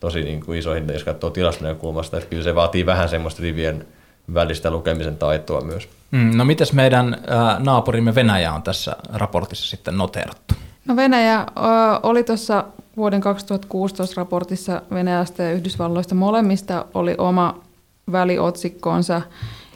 tosi 0.00 0.22
niin 0.22 0.44
kuin 0.44 0.58
isoihin, 0.58 0.92
jos 0.92 1.04
katsoo 1.04 1.30
tilastonäkökulmasta. 1.30 2.16
Että 2.16 2.30
kyllä 2.30 2.42
se 2.42 2.54
vaatii 2.54 2.86
vähän 2.86 3.08
semmoista 3.08 3.42
rivien 3.42 3.86
välistä 4.34 4.70
lukemisen 4.70 5.16
taitoa 5.16 5.60
myös. 5.60 5.88
Mm, 6.10 6.36
no 6.36 6.44
mitäs 6.44 6.72
meidän 6.72 7.14
äh, 7.14 7.58
naapurimme 7.58 8.14
Venäjä 8.14 8.52
on 8.52 8.62
tässä 8.62 8.96
raportissa 9.12 9.70
sitten 9.70 9.98
noteerattu? 9.98 10.54
No 10.86 10.96
Venäjä 10.96 11.38
äh, 11.38 11.46
oli 12.02 12.24
tuossa 12.24 12.64
vuoden 12.96 13.20
2016 13.20 14.20
raportissa 14.20 14.82
Venäjästä 14.90 15.42
ja 15.42 15.52
Yhdysvalloista 15.52 16.14
molemmista 16.14 16.84
oli 16.94 17.14
oma 17.18 17.60
väliotsikkonsa. 18.12 19.22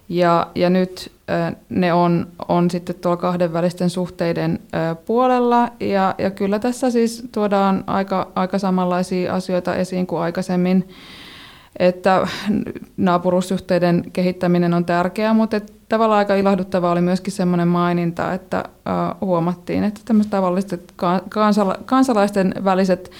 Ja, 0.08 0.46
ja 0.54 0.70
nyt 0.70 1.12
ne 1.68 1.92
on, 1.92 2.26
on 2.48 2.70
sitten 2.70 2.94
tuolla 2.94 3.16
kahdenvälisten 3.16 3.90
suhteiden 3.90 4.58
puolella. 5.06 5.68
Ja, 5.80 6.14
ja 6.18 6.30
kyllä 6.30 6.58
tässä 6.58 6.90
siis 6.90 7.28
tuodaan 7.32 7.84
aika, 7.86 8.32
aika 8.34 8.58
samanlaisia 8.58 9.34
asioita 9.34 9.76
esiin 9.76 10.06
kuin 10.06 10.22
aikaisemmin. 10.22 10.88
Että 11.78 12.28
naapurussuhteiden 12.96 14.04
kehittäminen 14.12 14.74
on 14.74 14.84
tärkeää, 14.84 15.34
mutta 15.34 15.56
että 15.56 15.72
tavallaan 15.88 16.18
aika 16.18 16.34
ilahduttavaa 16.34 16.92
oli 16.92 17.00
myöskin 17.00 17.32
semmoinen 17.32 17.68
maininta, 17.68 18.32
että 18.32 18.64
huomattiin, 19.20 19.84
että 19.84 20.00
tämmöiset 20.04 20.30
tavalliset 20.30 20.94
kansala- 21.28 21.78
kansalaisten 21.84 22.54
väliset 22.64 23.10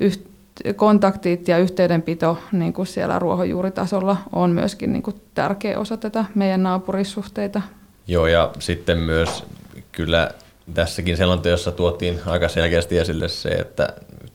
yhteydet 0.00 0.33
kontaktit 0.76 1.48
ja 1.48 1.58
yhteydenpito 1.58 2.38
niin 2.52 2.72
kuin 2.72 2.86
siellä 2.86 3.18
ruohonjuuritasolla 3.18 4.16
on 4.32 4.50
myöskin 4.50 4.92
niin 4.92 5.02
kuin 5.02 5.20
tärkeä 5.34 5.78
osa 5.78 5.96
tätä 5.96 6.24
meidän 6.34 6.62
naapurissuhteita. 6.62 7.62
Joo, 8.06 8.26
ja 8.26 8.50
sitten 8.58 8.98
myös 8.98 9.44
kyllä 9.92 10.30
tässäkin 10.74 11.16
selonteossa 11.16 11.72
tuotiin 11.72 12.20
aika 12.26 12.48
selkeästi 12.48 12.98
esille 12.98 13.28
se, 13.28 13.48
että 13.48 13.94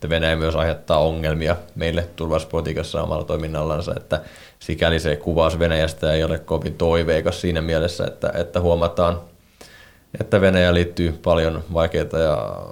Venäjä 0.09 0.35
myös 0.35 0.55
aiheuttaa 0.55 0.99
ongelmia 0.99 1.55
meille 1.75 2.09
turvallisuuspolitiikassa 2.15 3.03
omalla 3.03 3.23
toiminnallansa, 3.23 3.93
että 3.97 4.21
sikäli 4.59 4.99
se 4.99 5.15
kuvaus 5.15 5.59
Venäjästä 5.59 6.13
ei 6.13 6.23
ole 6.23 6.39
kovin 6.39 6.73
toiveikas 6.73 7.41
siinä 7.41 7.61
mielessä, 7.61 8.05
että, 8.05 8.31
että 8.33 8.59
huomataan 8.59 9.21
että 10.19 10.41
Venäjä 10.41 10.73
liittyy 10.73 11.19
paljon 11.23 11.63
vaikeita 11.73 12.17
ja 12.19 12.65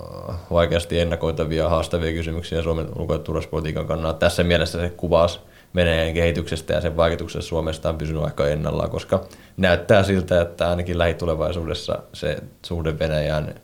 vaikeasti 0.51 0.99
ennakoitavia 0.99 1.69
haastavia 1.69 2.11
kysymyksiä 2.11 2.61
Suomen 2.61 2.87
ulko- 2.99 3.13
ja 3.13 3.19
turvallisuuspolitiikan 3.19 3.87
kannalta. 3.87 4.19
Tässä 4.19 4.43
mielessä 4.43 4.79
se 4.79 4.89
kuvaus 4.89 5.41
Venäjän 5.75 6.13
kehityksestä 6.13 6.73
ja 6.73 6.81
sen 6.81 6.97
vaikutuksesta 6.97 7.47
Suomesta 7.47 7.89
on 7.89 7.97
pysynyt 7.97 8.23
aika 8.23 8.47
ennallaan, 8.47 8.89
koska 8.89 9.23
näyttää 9.57 10.03
siltä, 10.03 10.41
että 10.41 10.69
ainakin 10.69 10.97
lähitulevaisuudessa 10.97 11.99
se 12.13 12.37
suhde 12.65 12.99
Venäjään 12.99 13.55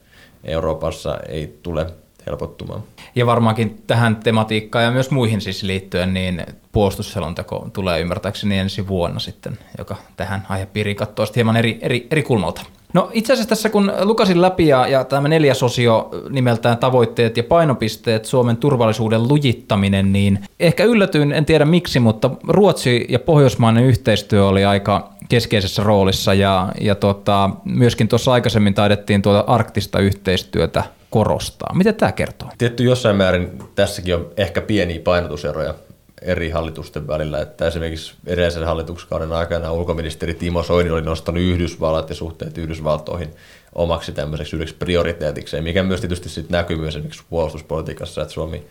Euroopassa 0.43 1.17
ei 1.29 1.59
tule 1.63 1.85
helpottumaan. 2.27 2.83
Ja 3.15 3.25
varmaankin 3.25 3.81
tähän 3.87 4.15
tematiikkaan 4.15 4.85
ja 4.85 4.91
myös 4.91 5.11
muihin 5.11 5.41
siis 5.41 5.63
liittyen, 5.63 6.13
niin 6.13 6.45
puolustusselonteko 6.71 7.69
tulee 7.73 7.99
ymmärtääkseni 8.01 8.57
ensi 8.57 8.87
vuonna 8.87 9.19
sitten, 9.19 9.57
joka 9.77 9.95
tähän 10.17 10.45
aihepiiriin 10.49 10.97
katsoo 10.97 11.25
hieman 11.35 11.57
eri, 11.57 11.79
eri, 11.81 12.07
eri 12.11 12.23
kulmalta. 12.23 12.61
No 12.93 13.09
itse 13.13 13.33
asiassa 13.33 13.49
tässä 13.49 13.69
kun 13.69 13.91
lukasin 14.03 14.41
läpi 14.41 14.67
ja, 14.67 14.87
ja 14.87 15.03
tämä 15.03 15.27
neljäs 15.27 15.63
osio 15.63 16.09
nimeltään 16.29 16.77
tavoitteet 16.77 17.37
ja 17.37 17.43
painopisteet, 17.43 18.25
Suomen 18.25 18.57
turvallisuuden 18.57 19.27
lujittaminen, 19.27 20.13
niin 20.13 20.39
ehkä 20.59 20.83
yllätyin, 20.83 21.31
en 21.31 21.45
tiedä 21.45 21.65
miksi, 21.65 21.99
mutta 21.99 22.29
Ruotsi 22.47 23.05
ja 23.09 23.19
pohjoismainen 23.19 23.83
yhteistyö 23.83 24.47
oli 24.47 24.65
aika 24.65 25.12
keskeisessä 25.29 25.83
roolissa 25.83 26.33
ja, 26.33 26.69
ja 26.81 26.95
tota, 26.95 27.49
myöskin 27.65 28.07
tuossa 28.07 28.31
aikaisemmin 28.31 28.73
taidettiin 28.73 29.21
tuota 29.21 29.43
arktista 29.51 29.99
yhteistyötä 29.99 30.83
korostaa. 31.09 31.73
Mitä 31.75 31.93
tämä 31.93 32.11
kertoo? 32.11 32.49
Tietty 32.57 32.83
jossain 32.83 33.15
määrin 33.15 33.59
tässäkin 33.75 34.15
on 34.15 34.29
ehkä 34.37 34.61
pieniä 34.61 34.99
painotuseroja 34.99 35.75
eri 36.21 36.49
hallitusten 36.49 37.07
välillä, 37.07 37.41
että 37.41 37.67
esimerkiksi 37.67 38.13
edellisen 38.27 38.65
hallituskauden 38.65 39.31
aikana 39.31 39.71
ulkoministeri 39.71 40.33
Timo 40.33 40.63
Soini 40.63 40.89
oli 40.89 41.01
nostanut 41.01 41.41
Yhdysvallat 41.41 42.09
ja 42.09 42.15
suhteet 42.15 42.57
Yhdysvaltoihin 42.57 43.29
omaksi 43.75 44.11
tämmöiseksi 44.11 44.55
yhdeksi 44.55 44.75
prioriteetikseen, 44.75 45.63
mikä 45.63 45.83
myös 45.83 46.01
tietysti 46.01 46.29
sit 46.29 46.49
näkyy 46.49 46.77
myös 46.77 46.95
esimerkiksi 46.95 47.23
puolustuspolitiikassa, 47.29 48.21
että 48.21 48.33
Suomi 48.33 48.63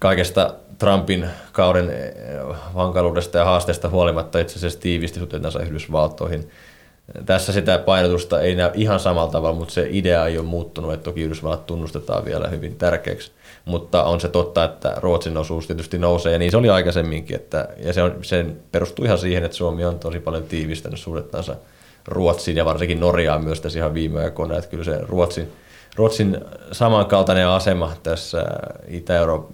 kaikesta 0.00 0.54
Trumpin 0.78 1.26
kauden 1.52 1.90
eh, 1.90 2.12
hankaluudesta 2.74 3.38
ja 3.38 3.44
haasteesta 3.44 3.88
huolimatta 3.88 4.38
itse 4.38 4.58
asiassa 4.58 4.80
tiivisti 4.80 5.18
suhteensa 5.18 5.62
Yhdysvaltoihin. 5.62 6.50
Tässä 7.26 7.52
sitä 7.52 7.78
painotusta 7.78 8.40
ei 8.40 8.54
näy 8.54 8.70
ihan 8.74 9.00
samalla 9.00 9.30
tavalla, 9.30 9.58
mutta 9.58 9.74
se 9.74 9.86
idea 9.90 10.26
ei 10.26 10.38
ole 10.38 10.46
muuttunut, 10.46 10.92
että 10.92 11.04
toki 11.04 11.22
Yhdysvallat 11.22 11.66
tunnustetaan 11.66 12.24
vielä 12.24 12.48
hyvin 12.48 12.76
tärkeäksi. 12.76 13.32
Mutta 13.64 14.04
on 14.04 14.20
se 14.20 14.28
totta, 14.28 14.64
että 14.64 14.94
Ruotsin 14.96 15.36
osuus 15.36 15.66
tietysti 15.66 15.98
nousee, 15.98 16.32
ja 16.32 16.38
niin 16.38 16.50
se 16.50 16.56
oli 16.56 16.70
aikaisemminkin. 16.70 17.36
Että, 17.36 17.68
ja 17.84 17.92
se, 17.92 18.02
on, 18.02 18.18
sen 18.22 18.60
perustuu 18.72 19.04
ihan 19.04 19.18
siihen, 19.18 19.44
että 19.44 19.56
Suomi 19.56 19.84
on 19.84 19.98
tosi 19.98 20.20
paljon 20.20 20.42
tiivistänyt 20.42 21.00
suhdettansa 21.00 21.56
Ruotsiin 22.08 22.56
ja 22.56 22.64
varsinkin 22.64 23.00
Norjaan 23.00 23.44
myös 23.44 23.60
tässä 23.60 23.78
ihan 23.78 23.94
viime 23.94 24.24
aikoina. 24.24 24.56
Että 24.56 24.70
kyllä 24.70 24.84
se 24.84 24.98
Ruotsin, 25.02 25.52
Ruotsin 25.96 26.38
samankaltainen 26.72 27.48
asema 27.48 27.92
tässä 28.02 28.44
Itä-Euro- 28.88 29.50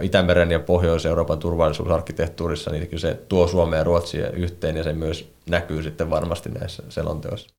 Itämeren 0.00 0.50
ja 0.50 0.60
Pohjois-Euroopan 0.60 1.38
turvallisuusarkkitehtuurissa, 1.38 2.70
niin 2.70 2.88
kyllä 2.88 3.00
se 3.00 3.14
tuo 3.28 3.46
Suomea 3.46 3.78
ja 3.78 3.84
Ruotsia 3.84 4.30
yhteen 4.30 4.76
ja 4.76 4.84
se 4.84 4.92
myös 4.92 5.32
näkyy 5.50 5.82
sitten 5.82 6.10
varmasti 6.10 6.48
näissä 6.48 6.82
selonteoissa. 6.88 7.56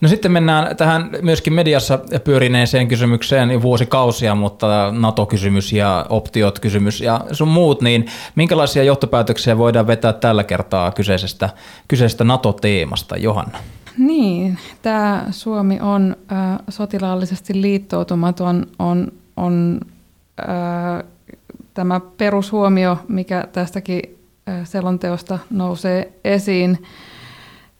No 0.00 0.08
sitten 0.08 0.32
mennään 0.32 0.76
tähän 0.76 1.10
myöskin 1.22 1.52
mediassa 1.52 1.98
pyörineeseen 2.24 2.88
kysymykseen 2.88 3.62
vuosikausia, 3.62 4.34
mutta 4.34 4.92
NATO-kysymys 4.92 5.72
ja 5.72 6.06
optiot-kysymys 6.08 7.00
ja 7.00 7.20
sun 7.32 7.48
muut, 7.48 7.82
niin 7.82 8.06
minkälaisia 8.34 8.84
johtopäätöksiä 8.84 9.58
voidaan 9.58 9.86
vetää 9.86 10.12
tällä 10.12 10.44
kertaa 10.44 10.90
kyseisestä, 10.90 11.50
kyseisestä 11.88 12.24
NATO-teemasta, 12.24 13.16
Johanna? 13.16 13.58
Niin, 13.98 14.58
tämä 14.82 15.26
Suomi 15.30 15.80
on 15.80 16.16
äh, 16.32 16.58
sotilaallisesti 16.68 17.62
liittoutumaton, 17.62 18.66
on, 18.78 19.12
on 19.36 19.80
äh, 20.40 21.04
tämä 21.74 22.00
perushuomio, 22.16 22.98
mikä 23.08 23.48
tästäkin 23.52 24.18
äh, 24.48 24.66
selonteosta 24.66 25.38
nousee 25.50 26.12
esiin. 26.24 26.82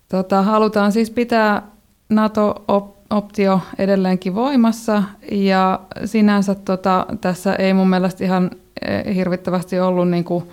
Tota, 0.09 0.43
halutaan 0.43 0.93
siis 0.93 1.11
pitää 1.11 1.63
NATO-optio 2.11 3.61
edelleenkin 3.79 4.35
voimassa. 4.35 5.03
Ja 5.33 5.81
sinänsä 6.05 6.55
tota, 6.55 7.07
tässä 7.21 7.55
ei 7.55 7.75
mun 7.75 7.91
mielestä 7.91 8.25
ihan 8.25 8.51
eh, 8.83 9.15
hirvittävästi 9.15 9.81
ollut 9.81 10.09
niin 10.09 10.25
kuin 10.25 10.45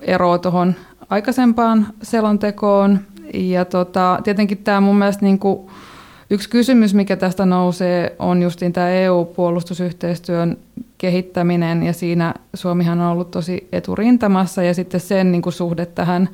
eroa 0.00 0.38
tuohon 0.38 0.74
aikaisempaan 1.10 1.86
selontekoon. 2.02 2.98
Ja 3.34 3.64
tota, 3.64 4.20
tietenkin 4.24 4.58
tämä 4.58 4.80
mun 4.80 4.98
mielestä 4.98 5.24
niin 5.24 5.38
kuin 5.38 5.70
yksi 6.30 6.50
kysymys, 6.50 6.94
mikä 6.94 7.16
tästä 7.16 7.46
nousee, 7.46 8.16
on 8.18 8.42
justiin 8.42 8.72
tämä 8.72 8.90
EU-puolustusyhteistyön 8.90 10.56
kehittäminen. 10.98 11.82
Ja 11.82 11.92
siinä 11.92 12.34
Suomihan 12.54 13.00
on 13.00 13.12
ollut 13.12 13.30
tosi 13.30 13.68
eturintamassa. 13.72 14.62
Ja 14.62 14.74
sitten 14.74 15.00
sen 15.00 15.32
niin 15.32 15.42
kuin 15.42 15.52
suhde 15.52 15.86
tähän 15.86 16.28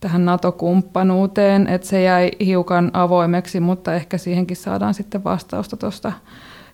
tähän 0.00 0.24
NATO-kumppanuuteen, 0.24 1.66
että 1.66 1.86
se 1.86 2.02
jäi 2.02 2.30
hiukan 2.40 2.90
avoimeksi, 2.92 3.60
mutta 3.60 3.94
ehkä 3.94 4.18
siihenkin 4.18 4.56
saadaan 4.56 4.94
sitten 4.94 5.24
vastausta 5.24 5.76
tuosta 5.76 6.12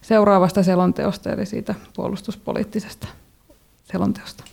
seuraavasta 0.01 0.63
selonteosta, 0.63 1.33
eli 1.33 1.47
siitä 1.47 1.75
puolustuspoliittisesta 1.97 3.09
selonteosta. 3.85 4.45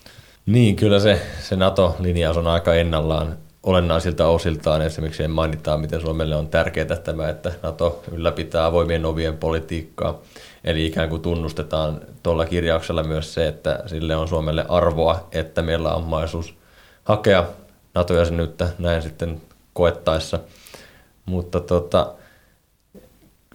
Niin, 0.46 0.76
kyllä 0.76 1.00
se, 1.00 1.22
se 1.42 1.56
NATO-linjaus 1.56 2.38
on 2.38 2.48
aika 2.48 2.74
ennallaan 2.74 3.38
olennaisilta 3.64 4.28
osiltaan. 4.28 4.82
Esimerkiksi 4.82 5.28
mainitaan, 5.28 5.82
miten 5.82 6.02
Suomelle 6.02 6.36
on 6.36 6.48
tärkeää 6.48 6.96
tämä, 7.04 7.30
että 7.30 7.52
NATO 7.64 8.04
ylläpitää 8.12 8.66
avoimien 8.66 9.06
ovien 9.06 9.38
politiikkaa. 9.38 10.20
Eli 10.64 10.86
ikään 10.86 11.10
kuin 11.10 11.22
tunnustetaan 11.22 12.02
tuolla 12.24 12.46
kirjauksella 12.46 13.04
myös 13.04 13.34
se, 13.34 13.48
että 13.48 13.84
sille 13.86 14.16
on 14.16 14.28
Suomelle 14.28 14.66
arvoa, 14.70 15.28
että 15.32 15.62
meillä 15.62 15.94
on 15.94 16.04
mahdollisuus 16.04 16.54
hakea 17.04 17.46
NATO-jäsenyyttä 18.00 18.70
näin 18.80 19.02
sitten 19.02 19.42
koettaessa. 19.74 20.40
Mutta 21.26 21.60
tota, 21.60 22.14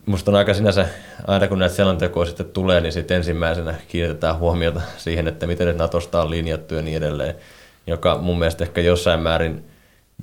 musta 0.06 0.30
on 0.30 0.34
aika 0.34 0.54
sinänsä, 0.54 0.88
aina 1.26 1.48
kun 1.48 1.58
näitä 1.58 1.74
selontekoja 1.74 2.26
sitten 2.26 2.46
tulee, 2.46 2.80
niin 2.80 2.92
sitten 2.92 3.16
ensimmäisenä 3.16 3.74
kiinnitetään 3.88 4.38
huomiota 4.38 4.80
siihen, 4.96 5.28
että 5.28 5.46
miten 5.46 5.66
nyt 5.66 5.76
Natosta 5.76 6.22
on 6.22 6.30
linjattu 6.30 6.74
ja 6.74 6.82
niin 6.82 6.96
edelleen, 6.96 7.34
joka 7.86 8.18
mun 8.18 8.38
mielestä 8.38 8.64
ehkä 8.64 8.80
jossain 8.80 9.20
määrin 9.20 9.64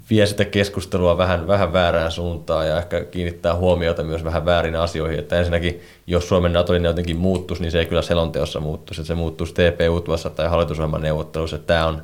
vie 0.10 0.26
sitä 0.26 0.46
keskustelua 0.46 1.18
vähän, 1.18 1.48
vähän 1.48 1.74
väärään 1.74 2.12
suuntaan 2.12 2.68
ja 2.68 2.78
ehkä 2.78 3.06
kiinnittää 3.06 3.56
huomiota 3.56 4.04
myös 4.04 4.24
vähän 4.24 4.46
väärin 4.46 4.76
asioihin. 4.76 5.20
Että 5.20 5.38
ensinnäkin, 5.38 5.82
jos 6.08 6.28
Suomen 6.28 6.54
NATO-linja 6.54 6.90
jotenkin 6.90 7.18
muuttuisi, 7.18 7.64
niin 7.64 7.72
se 7.72 7.80
ei 7.80 7.86
kyllä 7.86 8.02
selonteossa 8.02 8.60
muuttuisi. 8.60 9.02
Että 9.02 9.08
se 9.08 9.16
muuttuisi 9.16 9.54
TP-UTVassa 9.54 10.30
tai 10.30 10.48
hallitusohjelman 10.48 11.02
neuvottelussa. 11.02 11.58
Tämä 11.58 11.88
on 11.88 12.04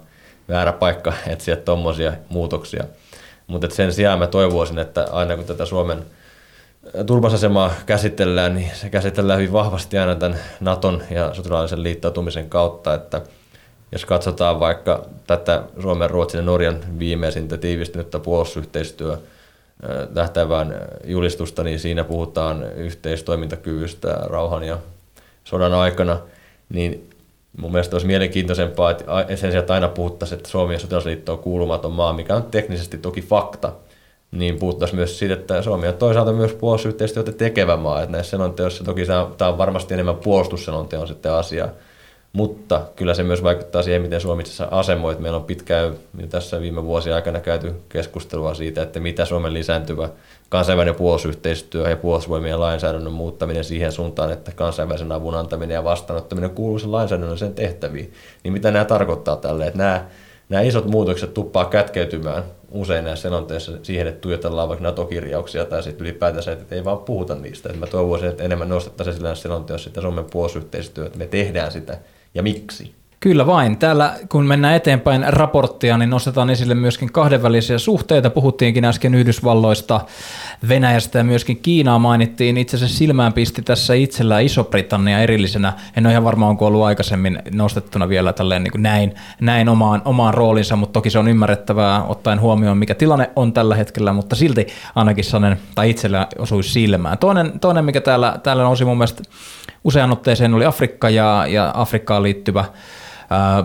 väärä 0.49 0.73
paikka 0.73 1.13
etsiä 1.27 1.55
tuommoisia 1.55 2.13
muutoksia. 2.29 2.83
Mutta 3.47 3.69
sen 3.69 3.93
sijaan 3.93 4.19
mä 4.19 4.27
toivoisin, 4.27 4.79
että 4.79 5.07
aina 5.12 5.36
kun 5.36 5.45
tätä 5.45 5.65
Suomen 5.65 6.05
turvasasemaa 7.05 7.71
käsitellään, 7.86 8.55
niin 8.55 8.71
se 8.73 8.89
käsitellään 8.89 9.39
hyvin 9.39 9.53
vahvasti 9.53 9.97
aina 9.97 10.15
tämän 10.15 10.39
Naton 10.60 11.03
ja 11.10 11.33
sotilaallisen 11.33 11.83
liittoutumisen 11.83 12.49
kautta, 12.49 12.93
että 12.93 13.21
jos 13.91 14.05
katsotaan 14.05 14.60
vaikka 14.60 15.05
tätä 15.27 15.63
Suomen, 15.81 16.10
Ruotsin 16.10 16.38
ja 16.38 16.45
Norjan 16.45 16.79
viimeisintä 16.99 17.57
tiivistynyttä 17.57 18.19
puolustusyhteistyö 18.19 19.17
tähtävään 20.13 20.75
julistusta, 21.03 21.63
niin 21.63 21.79
siinä 21.79 22.03
puhutaan 22.03 22.63
yhteistoimintakyvystä 22.63 24.19
rauhan 24.23 24.63
ja 24.63 24.77
sodan 25.43 25.73
aikana, 25.73 26.19
niin 26.69 27.10
Mun 27.57 27.71
mielestä 27.71 27.95
olisi 27.95 28.07
mielenkiintoisempaa, 28.07 28.91
että 28.91 29.05
sen 29.36 29.51
sijaan, 29.51 29.71
aina 29.71 29.88
puhuttaisiin, 29.88 30.38
että 30.38 30.49
Suomi 30.49 30.73
ja 30.73 30.79
sotilasliitto 30.79 31.33
on 31.33 31.39
kuulumaton 31.39 31.91
maa, 31.91 32.13
mikä 32.13 32.36
on 32.36 32.43
teknisesti 32.43 32.97
toki 32.97 33.21
fakta, 33.21 33.73
niin 34.31 34.60
puhuttaisiin 34.60 34.95
myös 34.95 35.19
siitä, 35.19 35.33
että 35.33 35.62
Suomi 35.62 35.88
on 35.88 35.93
toisaalta 35.93 36.33
myös 36.33 36.53
puolustusyhteistyötä 36.53 37.31
tekevä 37.31 37.77
maa. 37.77 38.01
Että 38.01 38.12
näissä 38.12 38.29
selonteoissa 38.29 38.83
toki 38.83 39.05
tämä 39.38 39.49
on 39.49 39.57
varmasti 39.57 39.93
enemmän 39.93 40.15
puolustusselonteon 40.15 41.07
sitten 41.07 41.31
asia, 41.31 41.69
mutta 42.33 42.81
kyllä 42.95 43.13
se 43.13 43.23
myös 43.23 43.43
vaikuttaa 43.43 43.83
siihen, 43.83 44.01
miten 44.01 44.21
Suomi 44.21 44.41
itse 44.41 44.63
asemoi. 44.71 45.15
Meillä 45.19 45.38
on 45.38 45.43
pitkään 45.43 45.93
tässä 46.29 46.62
viime 46.62 46.83
vuosien 46.83 47.15
aikana 47.15 47.39
käyty 47.39 47.73
keskustelua 47.89 48.53
siitä, 48.53 48.81
että 48.81 48.99
mitä 48.99 49.25
Suomen 49.25 49.53
lisääntyvä 49.53 50.10
kansainvälinen 50.49 50.95
puolustusyhteistyö 50.95 51.89
ja 51.89 51.97
puolustusvoimien 51.97 52.60
lainsäädännön 52.60 53.13
muuttaminen 53.13 53.63
siihen 53.63 53.91
suuntaan, 53.91 54.31
että 54.31 54.51
kansainvälisen 54.51 55.12
avun 55.12 55.36
antaminen 55.36 55.75
ja 55.75 55.83
vastaanottaminen 55.83 56.49
kuuluu 56.49 56.79
sen 56.79 56.91
lainsäädännön 56.91 57.53
tehtäviin. 57.55 58.13
Niin 58.43 58.53
mitä 58.53 58.71
nämä 58.71 58.86
tarkoittaa 58.86 59.36
tälle? 59.36 59.67
Että 59.67 59.77
nämä, 59.77 60.05
nämä 60.49 60.62
isot 60.62 60.86
muutokset 60.86 61.33
tuppaa 61.33 61.65
kätkeytymään 61.65 62.43
usein 62.71 63.05
näissä 63.05 63.21
selonteissa 63.21 63.71
siihen, 63.83 64.07
että 64.07 64.21
tuijotellaan 64.21 64.69
vaikka 64.69 64.83
NATO-kirjauksia 64.83 65.65
tai 65.65 65.83
sitten 65.83 66.07
ylipäätänsä, 66.07 66.51
että 66.51 66.75
ei 66.75 66.86
vaan 66.86 66.97
puhuta 66.97 67.36
niistä. 67.36 67.69
Että 67.69 67.79
mä 67.79 67.88
toivoisin, 67.88 68.29
että 68.29 68.43
enemmän 68.43 68.69
nostettaisiin 68.69 69.15
sillä 69.15 69.36
selonteossa 69.36 69.89
sitä 69.89 70.01
Suomen 70.01 70.25
puolustusyhteistyötä, 70.31 71.07
että 71.07 71.19
me 71.19 71.27
tehdään 71.27 71.71
sitä 71.71 71.97
ja 72.33 72.43
miksi. 72.43 72.95
Kyllä 73.19 73.45
vain. 73.45 73.77
Täällä 73.77 74.15
kun 74.30 74.45
mennään 74.45 74.75
eteenpäin 74.75 75.25
raporttia, 75.27 75.97
niin 75.97 76.10
nostetaan 76.10 76.49
esille 76.49 76.75
myöskin 76.75 77.12
kahdenvälisiä 77.12 77.77
suhteita. 77.77 78.30
Puhuttiinkin 78.30 78.86
äsken 78.86 79.15
Yhdysvalloista, 79.15 80.01
Venäjästä 80.67 81.17
ja 81.17 81.23
myöskin 81.23 81.57
Kiinaa 81.57 81.99
mainittiin. 81.99 82.57
Itse 82.57 82.77
asiassa 82.77 82.97
silmään 82.97 83.33
pisti 83.33 83.61
tässä 83.61 83.93
itsellä 83.93 84.39
Iso-Britannia 84.39 85.19
erillisenä. 85.19 85.73
En 85.97 86.05
ole 86.05 86.13
ihan 86.13 86.23
varma, 86.23 86.47
onko 86.47 86.67
ollut 86.67 86.83
aikaisemmin 86.83 87.39
nostettuna 87.51 88.09
vielä 88.09 88.33
tälleen 88.33 88.63
niin 88.63 88.71
kuin 88.71 88.83
näin, 88.83 89.15
näin 89.41 89.69
omaan, 89.69 90.01
omaan 90.05 90.33
roolinsa, 90.33 90.75
mutta 90.75 90.93
toki 90.93 91.09
se 91.09 91.19
on 91.19 91.27
ymmärrettävää 91.27 92.03
ottaen 92.03 92.41
huomioon, 92.41 92.77
mikä 92.77 92.95
tilanne 92.95 93.29
on 93.35 93.53
tällä 93.53 93.75
hetkellä, 93.75 94.13
mutta 94.13 94.35
silti 94.35 94.67
ainakin 94.95 95.23
sanen, 95.23 95.59
tai 95.75 95.89
itsellä 95.89 96.27
osui 96.39 96.63
silmään. 96.63 97.17
Toinen, 97.17 97.59
toinen 97.59 97.85
mikä 97.85 98.01
täällä, 98.01 98.39
täällä 98.43 98.63
nousi 98.63 98.85
mun 98.85 98.97
mielestä 98.97 99.23
usean 99.83 100.11
otteeseen 100.11 100.53
oli 100.53 100.65
Afrikka 100.65 101.09
ja, 101.09 101.45
ja 101.49 101.71
Afrikkaan 101.75 102.23
liittyvä 102.23 102.65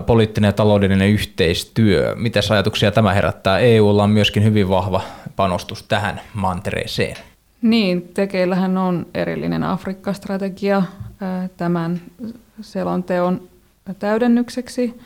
poliittinen 0.05 0.47
ja 0.47 0.53
taloudellinen 0.53 1.09
yhteistyö. 1.09 2.15
Mitäs 2.17 2.51
ajatuksia 2.51 2.91
tämä 2.91 3.13
herättää? 3.13 3.59
EUlla 3.59 4.03
on 4.03 4.09
myöskin 4.09 4.43
hyvin 4.43 4.69
vahva 4.69 5.01
panostus 5.35 5.83
tähän 5.83 6.21
mantereeseen. 6.33 7.15
Niin, 7.61 8.01
tekeillähän 8.13 8.77
on 8.77 9.05
erillinen 9.13 9.63
Afrikka-strategia 9.63 10.83
tämän 11.57 12.01
selonteon 12.61 13.41
täydennykseksi, 13.99 14.99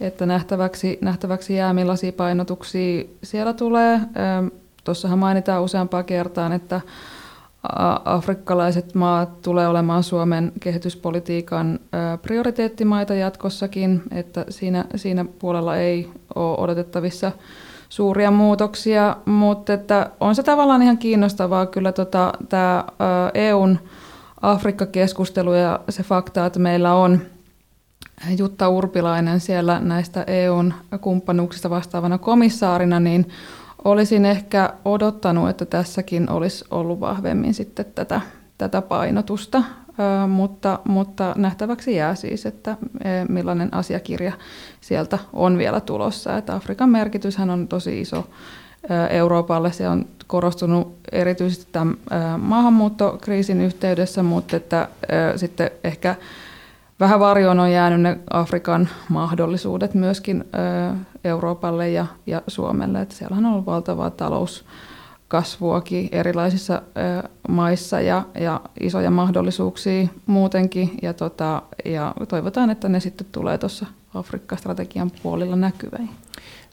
että 0.00 0.26
nähtäväksi, 0.26 0.98
nähtäväksi 1.00 1.54
jää 1.54 1.72
millaisia 1.72 2.12
painotuksia 2.12 3.04
siellä 3.22 3.52
tulee. 3.52 4.00
Tuossahan 4.84 5.18
mainitaan 5.18 5.62
useampaan 5.62 6.04
kertaan, 6.04 6.52
että 6.52 6.80
afrikkalaiset 8.04 8.94
maat 8.94 9.42
tulee 9.42 9.68
olemaan 9.68 10.02
Suomen 10.02 10.52
kehityspolitiikan 10.60 11.80
prioriteettimaita 12.22 13.14
jatkossakin, 13.14 14.02
että 14.10 14.44
siinä, 14.48 14.84
siinä 14.96 15.24
puolella 15.38 15.76
ei 15.76 16.10
ole 16.34 16.58
odotettavissa 16.58 17.32
suuria 17.88 18.30
muutoksia, 18.30 19.16
mutta 19.24 19.72
että 19.72 20.10
on 20.20 20.34
se 20.34 20.42
tavallaan 20.42 20.82
ihan 20.82 20.98
kiinnostavaa 20.98 21.66
kyllä 21.66 21.92
tota, 21.92 22.32
tämä 22.48 22.84
EUn 23.34 23.78
Afrikka-keskustelu 24.42 25.52
ja 25.52 25.80
se 25.88 26.02
fakta, 26.02 26.46
että 26.46 26.58
meillä 26.58 26.94
on 26.94 27.20
Jutta 28.38 28.68
Urpilainen 28.68 29.40
siellä 29.40 29.80
näistä 29.80 30.24
EUn 30.26 30.74
kumppanuuksista 31.00 31.70
vastaavana 31.70 32.18
komissaarina, 32.18 33.00
niin 33.00 33.28
olisin 33.84 34.24
ehkä 34.24 34.72
odottanut, 34.84 35.48
että 35.48 35.66
tässäkin 35.66 36.30
olisi 36.30 36.64
ollut 36.70 37.00
vahvemmin 37.00 37.54
sitten 37.54 37.86
tätä, 37.94 38.20
tätä 38.58 38.82
painotusta, 38.82 39.62
mutta, 40.28 40.78
mutta 40.88 41.34
nähtäväksi 41.36 41.94
jää 41.94 42.14
siis, 42.14 42.46
että 42.46 42.76
e, 43.04 43.08
millainen 43.28 43.74
asiakirja 43.74 44.32
sieltä 44.80 45.18
on 45.32 45.58
vielä 45.58 45.80
tulossa. 45.80 46.36
Että 46.36 46.54
Afrikan 46.54 46.88
merkityshän 46.88 47.50
on 47.50 47.68
tosi 47.68 48.00
iso 48.00 48.26
Euroopalle. 49.10 49.72
Se 49.72 49.88
on 49.88 50.06
korostunut 50.26 50.96
erityisesti 51.12 51.66
tämän 51.72 51.96
maahanmuuttokriisin 52.38 53.60
yhteydessä, 53.60 54.22
mutta 54.22 54.56
että 54.56 54.88
sitten 55.36 55.70
ehkä 55.84 56.14
vähän 57.00 57.20
varjoon 57.20 57.60
on 57.60 57.72
jäänyt 57.72 58.00
ne 58.00 58.18
Afrikan 58.30 58.88
mahdollisuudet 59.08 59.94
myöskin 59.94 60.44
Euroopalle 61.24 61.90
ja, 61.90 62.06
ja 62.26 62.42
Suomelle. 62.46 63.00
Että 63.00 63.14
siellähän 63.14 63.46
on 63.46 63.52
ollut 63.52 63.66
valtavaa 63.66 64.10
talouskasvuakin 64.10 66.08
erilaisissa 66.12 66.74
ö, 66.74 67.28
maissa 67.48 68.00
ja, 68.00 68.22
ja 68.40 68.60
isoja 68.80 69.10
mahdollisuuksia 69.10 70.08
muutenkin. 70.26 70.90
Ja, 71.02 71.12
tota, 71.12 71.62
ja 71.84 72.14
toivotaan, 72.28 72.70
että 72.70 72.88
ne 72.88 73.00
sitten 73.00 73.26
tulee 73.32 73.58
tuossa 73.58 73.86
Afrikka-strategian 74.14 75.10
puolilla 75.22 75.56
näkyviin. 75.56 76.10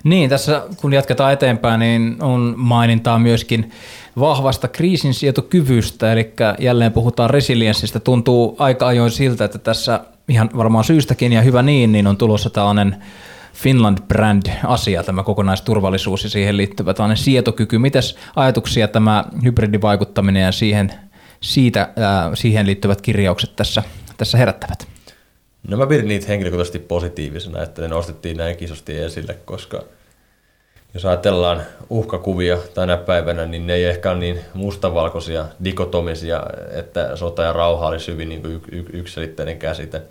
Niin, 0.04 0.30
tässä 0.30 0.64
kun 0.82 0.94
jatketaan 0.94 1.34
eteenpäin, 1.34 1.80
niin 1.80 2.18
on 2.22 2.54
mainintaa 2.58 3.20
myöskin 3.20 3.72
vahvasta 4.20 4.68
kriisinsietokyvystä, 4.68 6.12
eli 6.14 6.34
jälleen 6.60 6.94
puhutaan 6.94 7.30
resilienssistä. 7.30 8.00
Tuntuu 8.00 8.56
aika 8.60 8.88
ajoin 8.88 9.12
siltä, 9.12 9.46
että 9.46 9.60
tässä 9.60 10.00
ihan 10.30 10.50
varmaan 10.58 10.84
syystäkin 10.84 11.34
ja 11.34 11.42
hyvä 11.42 11.62
niin, 11.62 11.92
niin 11.92 12.08
on 12.08 12.18
tulossa 12.18 12.50
tällainen 12.50 13.04
Finland-brand-asia, 13.62 15.04
tämä 15.04 15.24
kokonaisturvallisuus 15.24 16.24
ja 16.24 16.30
siihen 16.30 16.58
liittyvä 16.58 16.94
tällainen 16.94 17.18
sietokyky. 17.18 17.78
Mitäs 17.78 18.16
ajatuksia 18.36 18.88
tämä 18.88 19.26
hybridivaikuttaminen 19.44 20.44
ja 20.44 20.52
siihen, 20.52 20.92
siitä, 21.42 21.90
ää, 21.96 22.36
siihen 22.36 22.68
liittyvät 22.68 23.02
kirjaukset 23.02 23.56
tässä, 23.56 23.84
tässä 24.18 24.38
herättävät? 24.38 24.88
No 25.68 25.78
mä 25.78 25.88
pidin 25.88 26.08
niitä 26.08 26.28
henkilökohtaisesti 26.28 26.80
positiivisena, 26.80 27.64
että 27.64 27.82
ne 27.82 27.88
nostettiin 27.88 28.38
näin 28.38 28.58
kisosti 28.58 28.98
esille, 28.98 29.38
koska 29.46 29.84
jos 30.94 31.06
ajatellaan 31.06 31.62
uhkakuvia 31.90 32.58
tänä 32.74 32.98
päivänä, 32.98 33.46
niin 33.46 33.68
ne 33.68 33.74
ei 33.74 33.86
ehkä 33.86 34.12
ole 34.12 34.20
niin 34.20 34.40
mustavalkoisia, 34.54 35.46
dikotomisia, 35.64 36.44
että 36.72 37.16
sota 37.16 37.44
ja 37.44 37.54
rauha 37.54 37.88
olisi 37.88 38.12
hyvin 38.12 38.30
niin 38.30 38.46
y- 38.46 38.62
y- 38.72 38.86
yksiselitteinen 38.94 39.60
käsite. 39.60 40.02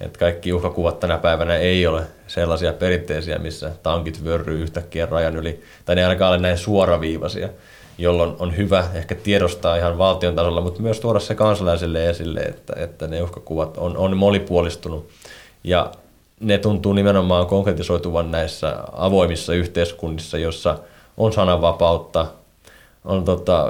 Että 0.00 0.18
kaikki 0.18 0.52
uhkakuvat 0.52 1.00
tänä 1.00 1.18
päivänä 1.18 1.56
ei 1.56 1.86
ole 1.86 2.02
sellaisia 2.26 2.72
perinteisiä, 2.72 3.38
missä 3.38 3.70
tankit 3.82 4.24
vyöryy 4.24 4.62
yhtäkkiä 4.62 5.06
rajan 5.06 5.36
yli, 5.36 5.62
tai 5.84 5.96
ne 5.96 6.04
ainakaan 6.04 6.30
ole 6.32 6.38
näin 6.38 6.58
suoraviivaisia, 6.58 7.48
jolloin 7.98 8.36
on 8.38 8.56
hyvä 8.56 8.84
ehkä 8.94 9.14
tiedostaa 9.14 9.76
ihan 9.76 9.98
valtion 9.98 10.34
tasolla, 10.34 10.60
mutta 10.60 10.82
myös 10.82 11.00
tuoda 11.00 11.20
se 11.20 11.34
kansalaisille 11.34 12.10
esille, 12.10 12.40
että, 12.40 12.72
että 12.76 13.06
ne 13.06 13.22
uhkakuvat 13.22 13.78
on, 13.78 13.96
on 13.96 14.16
monipuolistunut. 14.16 15.08
Ja 15.64 15.92
ne 16.40 16.58
tuntuu 16.58 16.92
nimenomaan 16.92 17.46
konkretisoituvan 17.46 18.30
näissä 18.30 18.76
avoimissa 18.92 19.54
yhteiskunnissa, 19.54 20.38
jossa 20.38 20.78
on 21.16 21.32
sananvapautta, 21.32 22.26
on 23.04 23.24
tota, 23.24 23.66